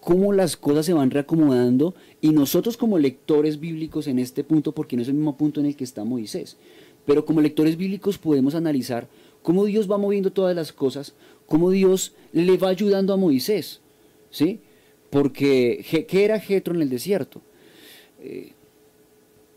[0.00, 4.96] cómo las cosas se van reacomodando y nosotros como lectores bíblicos en este punto, porque
[4.96, 6.56] no es el mismo punto en el que está Moisés,
[7.06, 9.08] pero como lectores bíblicos podemos analizar
[9.48, 11.14] cómo Dios va moviendo todas las cosas,
[11.46, 13.80] cómo Dios le va ayudando a Moisés,
[14.30, 14.60] ¿sí?
[15.08, 17.40] Porque, ¿qué era Jetro en el desierto?
[18.20, 18.52] Eh,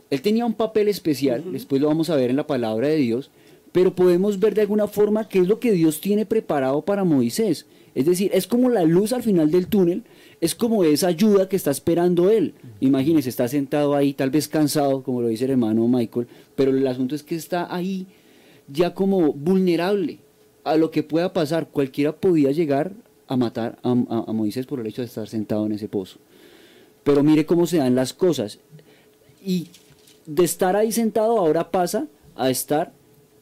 [0.10, 3.32] él tenía un papel especial, después lo vamos a ver en la palabra de Dios,
[3.74, 7.66] pero podemos ver de alguna forma qué es lo que Dios tiene preparado para Moisés.
[7.94, 10.04] Es decir, es como la luz al final del túnel,
[10.40, 12.54] es como esa ayuda que está esperando él.
[12.80, 16.88] Imagínese, está sentado ahí, tal vez cansado, como lo dice el hermano Michael, pero el
[16.88, 18.08] asunto es que está ahí
[18.72, 20.20] ya como vulnerable
[20.64, 21.70] a lo que pueda pasar.
[21.70, 22.94] Cualquiera podía llegar
[23.28, 26.20] a matar a, Moisés por el hecho de estar sentado en ese pozo.
[27.04, 28.60] Pero mire cómo se dan las cosas.
[29.44, 29.68] Y
[30.26, 32.92] de estar ahí sentado ahora pasa a estar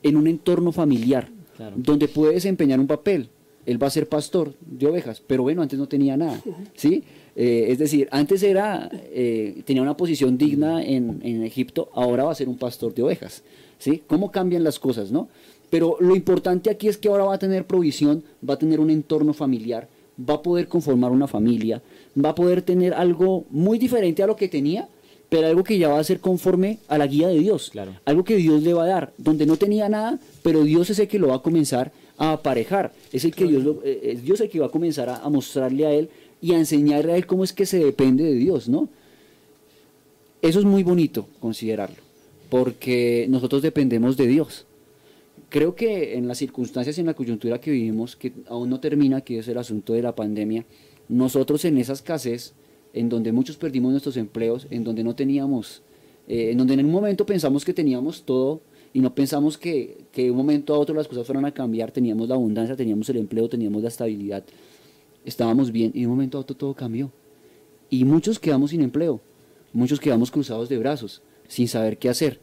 [0.03, 1.29] en un entorno familiar,
[1.75, 3.29] donde puede desempeñar un papel.
[3.65, 6.41] Él va a ser pastor de ovejas, pero bueno, antes no tenía nada,
[6.75, 7.03] ¿sí?
[7.35, 12.31] Eh, es decir, antes era, eh, tenía una posición digna en, en Egipto, ahora va
[12.31, 13.43] a ser un pastor de ovejas.
[13.79, 14.03] ¿Sí?
[14.05, 15.29] Cómo cambian las cosas, ¿no?
[15.69, 18.89] Pero lo importante aquí es que ahora va a tener provisión, va a tener un
[18.89, 19.87] entorno familiar,
[20.29, 21.81] va a poder conformar una familia,
[22.23, 24.89] va a poder tener algo muy diferente a lo que tenía,
[25.29, 27.69] pero algo que ya va a ser conforme a la guía de Dios.
[27.69, 27.95] Claro.
[28.05, 31.07] Algo que Dios le va a dar, donde no tenía nada, pero Dios es el
[31.07, 32.91] que lo va a comenzar a aparejar.
[33.13, 35.85] Es el que Dios, eh, es Dios el que va a comenzar a, a, mostrarle
[35.85, 36.09] a él
[36.41, 38.89] y a enseñarle a él cómo es que se depende de Dios, ¿no?
[40.41, 42.08] Eso es muy bonito considerarlo
[42.49, 44.65] porque nosotros dependemos de Dios.
[45.49, 49.21] Creo que en las circunstancias y en la coyuntura que vivimos, que aún no termina,
[49.21, 50.65] que es el asunto de la pandemia,
[51.07, 52.53] nosotros en esa escasez,
[52.93, 55.81] en donde muchos perdimos nuestros empleos, en donde no teníamos,
[56.27, 58.61] eh, en donde en un momento pensamos que teníamos todo
[58.93, 61.91] y no pensamos que, que de un momento a otro las cosas fueran a cambiar,
[61.91, 64.43] teníamos la abundancia, teníamos el empleo, teníamos la estabilidad,
[65.25, 67.11] estábamos bien y de un momento a otro todo cambió.
[67.91, 69.19] Y muchos quedamos sin empleo,
[69.73, 72.39] muchos quedamos cruzados de brazos sin saber qué hacer.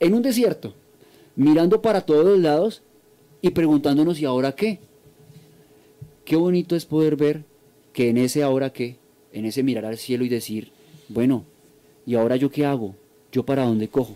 [0.00, 0.74] En un desierto,
[1.34, 2.82] mirando para todos los lados
[3.40, 4.80] y preguntándonos, ¿y ahora qué?
[6.26, 7.44] Qué bonito es poder ver
[7.94, 8.98] que en ese ahora qué
[9.32, 10.70] en ese mirar al cielo y decir,
[11.08, 11.44] bueno,
[12.06, 12.94] ¿y ahora yo qué hago?
[13.32, 14.14] ¿Yo para dónde cojo?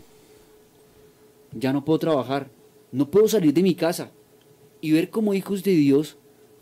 [1.53, 2.49] Ya no puedo trabajar,
[2.93, 4.11] no puedo salir de mi casa
[4.81, 6.17] y ver como hijos de Dios,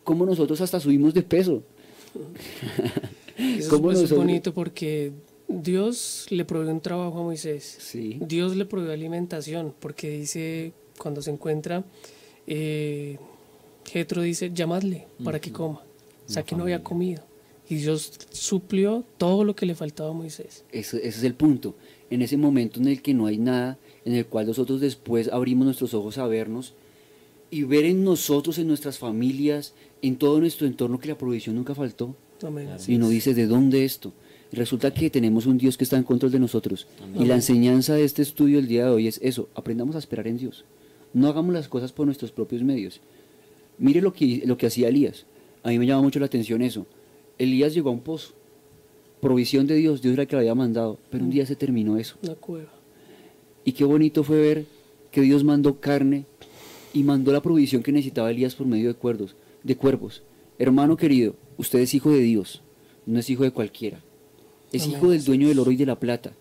[0.04, 1.62] cómo nosotros hasta subimos de peso.
[3.36, 5.12] Eso es bonito porque
[5.48, 7.76] Dios le provee un trabajo a Moisés.
[7.80, 8.18] Sí.
[8.20, 11.84] Dios le provee alimentación, porque dice, cuando se encuentra,
[12.46, 13.18] eh,
[13.84, 15.82] Jetro dice, llamadle para que coma.
[16.26, 17.22] O sea, que no había comido.
[17.68, 20.64] Y Dios suplió todo lo que le faltaba a Moisés.
[20.72, 21.74] ese es el punto.
[22.10, 25.64] En ese momento en el que no hay nada, en el cual nosotros después abrimos
[25.64, 26.74] nuestros ojos a vernos
[27.50, 31.74] y ver en nosotros, en nuestras familias, en todo nuestro entorno que la provisión nunca
[31.74, 32.14] faltó.
[32.86, 34.12] Y no dice, ¿de dónde esto?
[34.54, 36.86] Resulta que tenemos un Dios que está en control de nosotros.
[37.18, 40.28] Y la enseñanza de este estudio el día de hoy es eso, aprendamos a esperar
[40.28, 40.64] en Dios.
[41.12, 43.00] No hagamos las cosas por nuestros propios medios.
[43.78, 45.26] Mire lo que, lo que hacía Elías.
[45.64, 46.86] A mí me llama mucho la atención eso.
[47.36, 48.32] Elías llegó a un pozo.
[49.20, 50.98] Provisión de Dios, Dios era el que lo había mandado.
[51.10, 52.16] Pero un día se terminó eso.
[52.22, 52.72] Una cueva.
[53.64, 54.66] Y qué bonito fue ver
[55.10, 56.26] que Dios mandó carne
[56.92, 59.34] y mandó la provisión que necesitaba Elías por medio de cuerdos,
[59.64, 60.22] de cuervos.
[60.58, 62.62] Hermano querido, usted es hijo de Dios,
[63.06, 64.00] no es hijo de cualquiera.
[64.74, 66.32] Es hijo del dueño del oro y de la plata.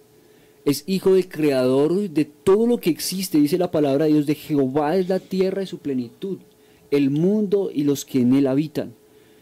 [0.66, 4.36] Es hijo del creador de todo lo que existe, dice la palabra de Dios, de
[4.36, 6.38] Jehová es la tierra y su plenitud,
[6.90, 8.94] el mundo y los que en él habitan.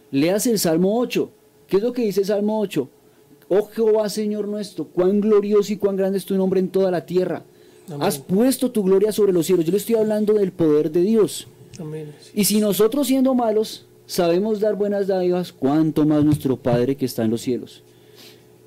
[0.09, 1.29] Leas el Salmo 8.
[1.67, 2.89] ¿Qué es lo que dice el Salmo 8?
[3.49, 7.05] Oh Jehová, Señor nuestro, cuán glorioso y cuán grande es tu nombre en toda la
[7.05, 7.43] tierra.
[7.99, 9.65] Has puesto tu gloria sobre los cielos.
[9.65, 11.47] Yo le estoy hablando del poder de Dios.
[12.33, 17.23] Y si nosotros siendo malos sabemos dar buenas dádivas, cuánto más nuestro Padre que está
[17.23, 17.83] en los cielos.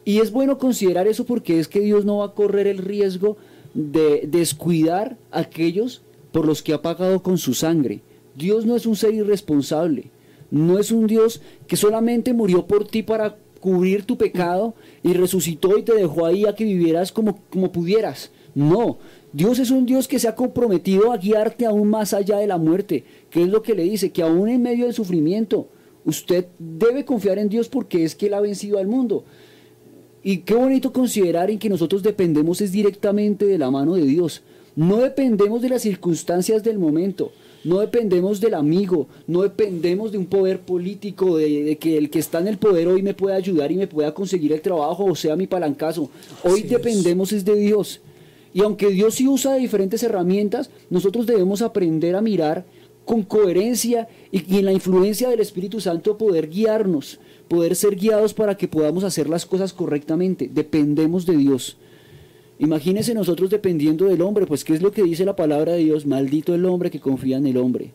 [0.05, 3.37] Y es bueno considerar eso porque es que Dios no va a correr el riesgo
[3.73, 6.03] de descuidar a aquellos
[6.33, 8.01] por los que ha pagado con su sangre.
[8.37, 10.11] Dios no es un ser irresponsable.
[10.51, 15.79] No es un Dios que solamente murió por ti para cubrir tu pecado y resucitó
[15.79, 18.31] y te dejó ahí a que vivieras como, como pudieras.
[18.55, 18.99] No,
[19.33, 22.59] Dios es un Dios que se ha comprometido a guiarte aún más allá de la
[22.59, 25.69] muerte, que es lo que le dice, que aún en medio del sufrimiento,
[26.05, 29.25] usted debe confiar en Dios porque es que Él ha vencido al mundo.
[30.27, 34.41] Y qué bonito considerar en que nosotros dependemos es directamente de la mano de Dios.
[34.75, 37.31] No dependemos de las circunstancias del momento,
[37.63, 42.41] no dependemos del amigo, no dependemos de un poder político, de, que el que está
[42.41, 45.37] en el poder hoy me pueda ayudar y me pueda conseguir el trabajo o sea
[45.37, 46.11] mi palancazo.
[46.43, 48.01] Hoy dependemos es de Dios.
[48.55, 52.65] Y aunque Dios sí usa diferentes herramientas, nosotros debemos aprender a mirar
[53.05, 58.35] con coherencia y, y en la influencia del Espíritu Santo poder guiarnos poder ser guiados
[58.35, 60.51] para que podamos hacer las cosas correctamente.
[60.53, 61.77] Dependemos de Dios.
[62.59, 66.07] Imagínense nosotros dependiendo del hombre, pues ¿qué es lo que dice la palabra de Dios?
[66.07, 67.91] Maldito el hombre que confía en el hombre.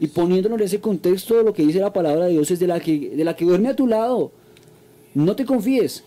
[0.00, 2.80] Y poniéndonos en ese contexto, lo que dice la palabra de Dios es de la
[2.80, 4.30] que, de la que duerme a tu lado.
[5.14, 6.04] No te confíes.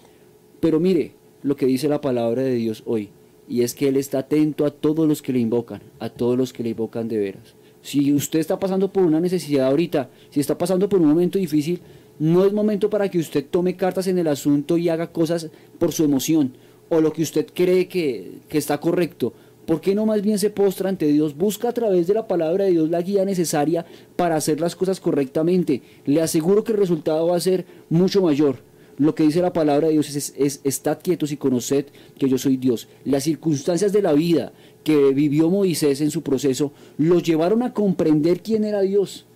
[0.60, 1.12] Pero mire
[1.44, 3.10] lo que dice la palabra de Dios hoy.
[3.48, 6.54] Y es que Él está atento a todos los que le invocan, a todos los
[6.54, 7.56] que le invocan de veras.
[7.82, 11.80] Si usted está pasando por una necesidad ahorita, si está pasando por un momento difícil,
[12.20, 15.92] no es momento para que usted tome cartas en el asunto y haga cosas por
[15.92, 16.54] su emoción
[16.90, 19.34] o lo que usted cree que, está correcto.
[19.66, 21.36] ¿Por qué no más bien se postra ante Dios?
[21.36, 25.02] Busca a través de la palabra de Dios la guía necesaria para hacer las cosas
[25.02, 25.82] correctamente.
[26.06, 28.60] Le aseguro que el resultado va a ser mucho mayor.
[28.98, 31.86] Lo que dice la palabra de Dios es, es, estad quietos y conoced
[32.18, 32.88] que yo soy Dios.
[33.04, 34.54] Las circunstancias de la vida
[34.84, 39.27] que vivió Moisés en su proceso lo llevaron a comprender quién era Dios.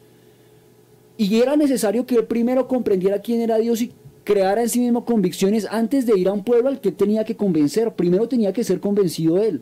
[1.22, 3.92] Y era necesario que él primero comprendiera quién era Dios y
[4.24, 7.36] creara en sí mismo convicciones antes de ir a un pueblo al que tenía que
[7.36, 7.94] convencer.
[7.94, 9.62] Primero tenía que ser convencido él.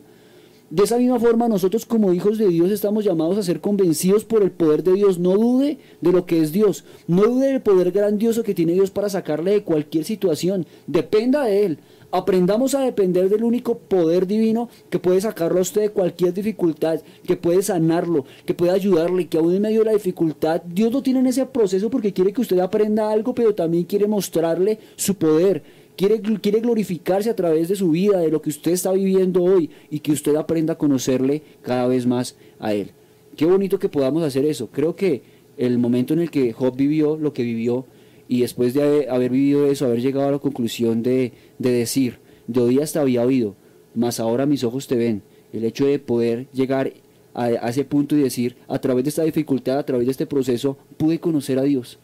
[0.70, 4.42] De esa misma forma, nosotros como hijos de Dios estamos llamados a ser convencidos por
[4.42, 5.18] el poder de Dios.
[5.18, 6.86] No dude de lo que es Dios.
[7.06, 10.64] No dude del poder grandioso que tiene Dios para sacarle de cualquier situación.
[10.86, 11.78] Dependa de Él.
[12.12, 17.00] Aprendamos a depender del único poder divino que puede sacarlo a usted de cualquier dificultad,
[17.24, 21.02] que puede sanarlo, que puede ayudarle, que aún en medio de la dificultad, Dios lo
[21.02, 25.14] tiene en ese proceso porque quiere que usted aprenda algo, pero también quiere mostrarle su
[25.14, 25.62] poder.
[25.96, 29.70] Quiere, quiere glorificarse a través de su vida, de lo que usted está viviendo hoy
[29.90, 32.90] y que usted aprenda a conocerle cada vez más a Él.
[33.36, 34.68] Qué bonito que podamos hacer eso.
[34.72, 35.22] Creo que
[35.58, 37.84] el momento en el que Job vivió lo que vivió
[38.30, 42.78] y después de haber vivido eso, haber llegado a la conclusión de, decir, de hoy
[42.78, 43.56] hasta había oído,
[43.92, 45.22] mas ahora mis ojos te ven,
[45.52, 46.92] el hecho de poder llegar
[47.34, 50.78] a, ese punto y decir, a través de esta dificultad, a través de este proceso,
[50.96, 51.98] pude conocer a Dios,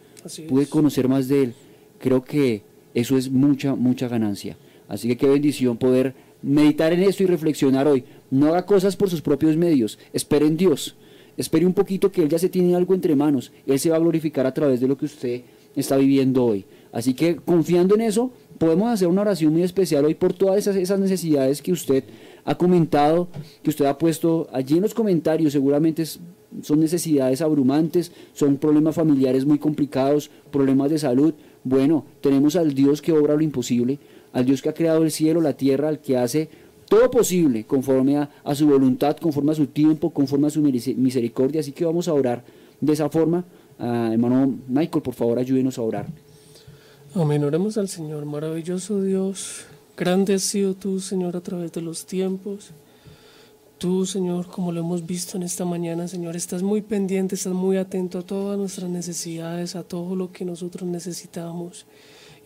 [0.49, 1.55] pude conocer más de Él.
[2.01, 2.63] Creo que
[2.93, 4.57] eso es mucha, mucha ganancia.
[4.89, 8.03] Así que qué bendición poder meditar en esto y reflexionar hoy.
[8.33, 10.97] No haga cosas por sus propios medios, espere en Dios.
[11.37, 13.53] Espere un poquito que Él ya se tiene algo entre manos.
[13.65, 15.43] Él se va a glorificar a través de lo que usted
[15.77, 16.65] está viviendo hoy.
[16.93, 20.77] Así que confiando en eso, podemos hacer una oración muy especial hoy por todas esas,
[20.77, 22.05] esas necesidades que usted
[22.45, 23.29] ha comentado,
[23.63, 26.05] que usted ha puesto allí en los comentarios, seguramente
[26.63, 31.35] son necesidades abrumantes, son problemas familiares muy complicados, problemas de salud.
[31.65, 33.99] Bueno, tenemos al Dios que obra lo imposible,
[34.33, 36.49] al Dios que ha creado el cielo, la tierra, al que hace
[36.89, 41.61] todo posible conforme a, a su voluntad, conforme a su tiempo, conforme a su misericordia.
[41.61, 42.45] Así que vamos a orar
[42.81, 43.45] de esa forma.
[43.79, 46.07] Ah, hermano Michael, por favor, ayúdenos a orar.
[47.15, 47.45] Amén.
[47.45, 49.65] Oremos al Señor, maravilloso Dios.
[49.97, 52.73] Grande has sido tú, Señor, a través de los tiempos.
[53.79, 57.77] Tú, Señor, como lo hemos visto en esta mañana, Señor, estás muy pendiente, estás muy
[57.77, 61.87] atento a todas nuestras necesidades, a todo lo que nosotros necesitamos.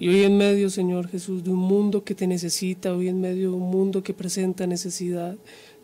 [0.00, 3.50] Y hoy en medio, Señor Jesús, de un mundo que te necesita, hoy en medio
[3.50, 5.36] de un mundo que presenta necesidad,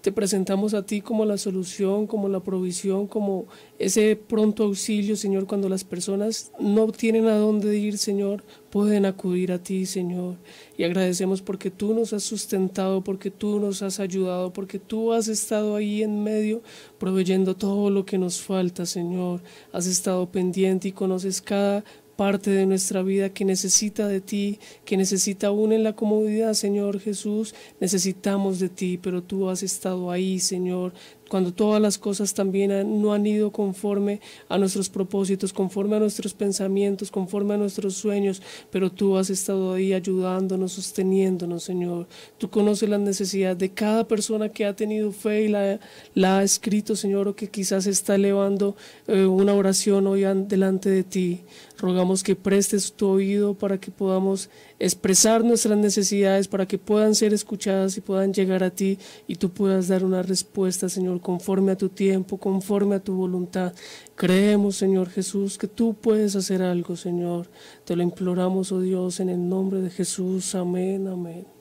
[0.07, 3.47] te presentamos a ti como la solución, como la provisión, como
[3.81, 9.51] ese pronto auxilio, Señor, cuando las personas no tienen a dónde ir, Señor, pueden acudir
[9.51, 10.37] a ti, Señor.
[10.79, 15.27] Y agradecemos porque tú nos has sustentado, porque tú nos has ayudado, porque tú has
[15.27, 16.63] estado ahí en medio
[17.01, 19.41] proveyendo todo lo que nos falta, Señor.
[19.73, 21.83] Has estado pendiente y conoces cada
[22.17, 26.99] parte de nuestra vida que necesita de ti, que necesita aún en la comodidad, Señor
[26.99, 30.93] Jesús, necesitamos de ti, pero tú has estado ahí, Señor,
[31.29, 36.35] cuando todas las cosas también no han ido conforme a nuestros propósitos, conforme a nuestros
[36.35, 38.41] pensamientos, conforme a nuestros sueños,
[38.71, 42.07] pero tú has estado ahí ayudándonos, sosteniéndonos, Señor.
[42.39, 46.95] Tú conoces las necesidades de cada persona que ha tenido fe y la, ha escrito,
[46.95, 48.77] Señor, o que quizás está elevando
[49.09, 51.41] eh, una oración hoy delante de ti.
[51.79, 54.49] Rogamos que prestes tu oído para que podamos
[54.79, 59.51] expresar nuestras necesidades, para que puedan ser escuchadas y puedan llegar a ti y tú
[59.51, 63.75] puedas dar una respuesta, Señor, conforme a tu tiempo, conforme a tu voluntad.
[64.15, 67.49] Creemos, Señor Jesús, que tú puedes hacer algo, Señor.
[67.85, 70.55] Te lo imploramos, oh Dios, en el nombre de Jesús.
[70.55, 71.57] Amén, amén.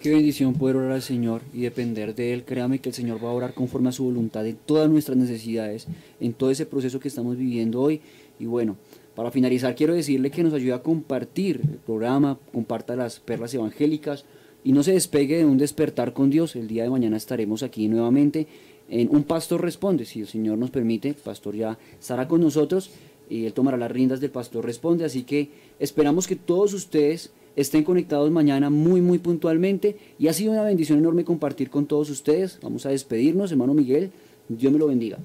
[0.00, 2.44] Qué bendición poder orar al Señor y depender de Él.
[2.44, 5.88] Créame que el Señor va a orar conforme a su voluntad en todas nuestras necesidades,
[6.20, 8.00] en todo ese proceso que estamos viviendo hoy.
[8.38, 8.76] Y bueno,
[9.14, 14.24] para finalizar quiero decirle que nos ayuda a compartir el programa, comparta las perlas evangélicas
[14.64, 16.56] y no se despegue de un despertar con Dios.
[16.56, 18.46] El día de mañana estaremos aquí nuevamente
[18.88, 20.04] en Un Pastor Responde.
[20.04, 22.90] Si el Señor nos permite, el pastor ya estará con nosotros
[23.30, 25.04] y él tomará las riendas del Pastor Responde.
[25.04, 29.96] Así que esperamos que todos ustedes estén conectados mañana muy, muy puntualmente.
[30.18, 32.58] Y ha sido una bendición enorme compartir con todos ustedes.
[32.62, 34.10] Vamos a despedirnos, hermano Miguel.
[34.48, 35.18] Dios me lo bendiga.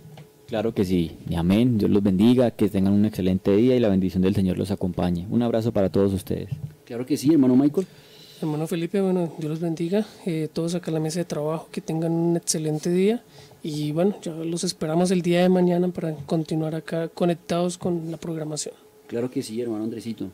[0.53, 3.89] Claro que sí, y amén, Dios los bendiga, que tengan un excelente día y la
[3.89, 5.25] bendición del Señor los acompañe.
[5.31, 6.51] Un abrazo para todos ustedes.
[6.85, 7.87] Claro que sí, hermano Michael.
[8.39, 11.81] Hermano Felipe, bueno, Dios los bendiga, eh, todos acá en la mesa de trabajo, que
[11.81, 13.23] tengan un excelente día
[13.63, 18.17] y bueno, ya los esperamos el día de mañana para continuar acá conectados con la
[18.17, 18.75] programación.
[19.07, 20.29] Claro que sí, hermano Andresito.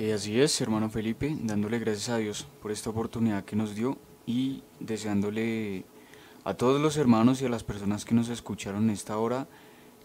[0.00, 3.96] Eh, así es, hermano Felipe, dándole gracias a Dios por esta oportunidad que nos dio
[4.26, 5.84] y deseándole
[6.48, 9.48] a todos los hermanos y a las personas que nos escucharon en esta hora,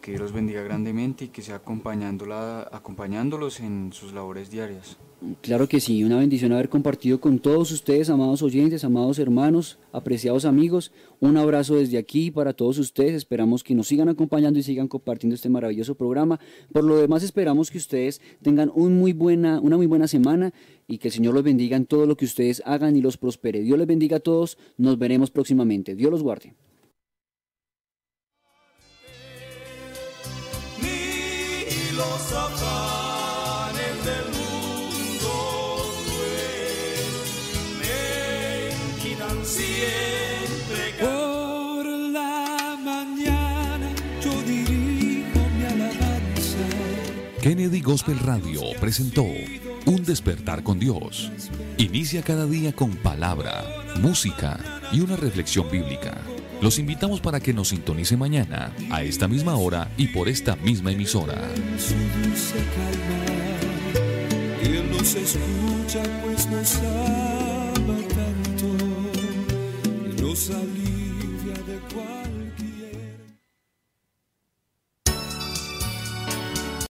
[0.03, 4.97] que los bendiga grandemente y que sea acompañándolos en sus labores diarias.
[5.39, 10.43] Claro que sí, una bendición haber compartido con todos ustedes, amados oyentes, amados hermanos, apreciados
[10.43, 10.91] amigos.
[11.21, 13.13] Un abrazo desde aquí para todos ustedes.
[13.13, 16.37] Esperamos que nos sigan acompañando y sigan compartiendo este maravilloso programa.
[16.73, 20.53] Por lo demás, esperamos que ustedes tengan una muy buena semana
[20.85, 23.61] y que el Señor los bendiga en todo lo que ustedes hagan y los prospere.
[23.61, 24.57] Dios les bendiga a todos.
[24.77, 25.95] Nos veremos próximamente.
[25.95, 26.55] Dios los guarde.
[40.99, 43.89] Por la mañana
[44.23, 46.57] yo dirijo mi alabanza.
[47.41, 49.25] Kennedy Gospel Radio presentó
[49.85, 51.31] Un despertar con Dios.
[51.77, 53.65] Inicia cada día con palabra,
[53.99, 54.59] música
[54.91, 56.21] y una reflexión bíblica.
[56.63, 60.93] Los invitamos para que nos sintonice mañana, a esta misma hora y por esta misma
[60.93, 61.33] emisora.
[64.61, 68.77] Él nos escucha pues nos ama tanto,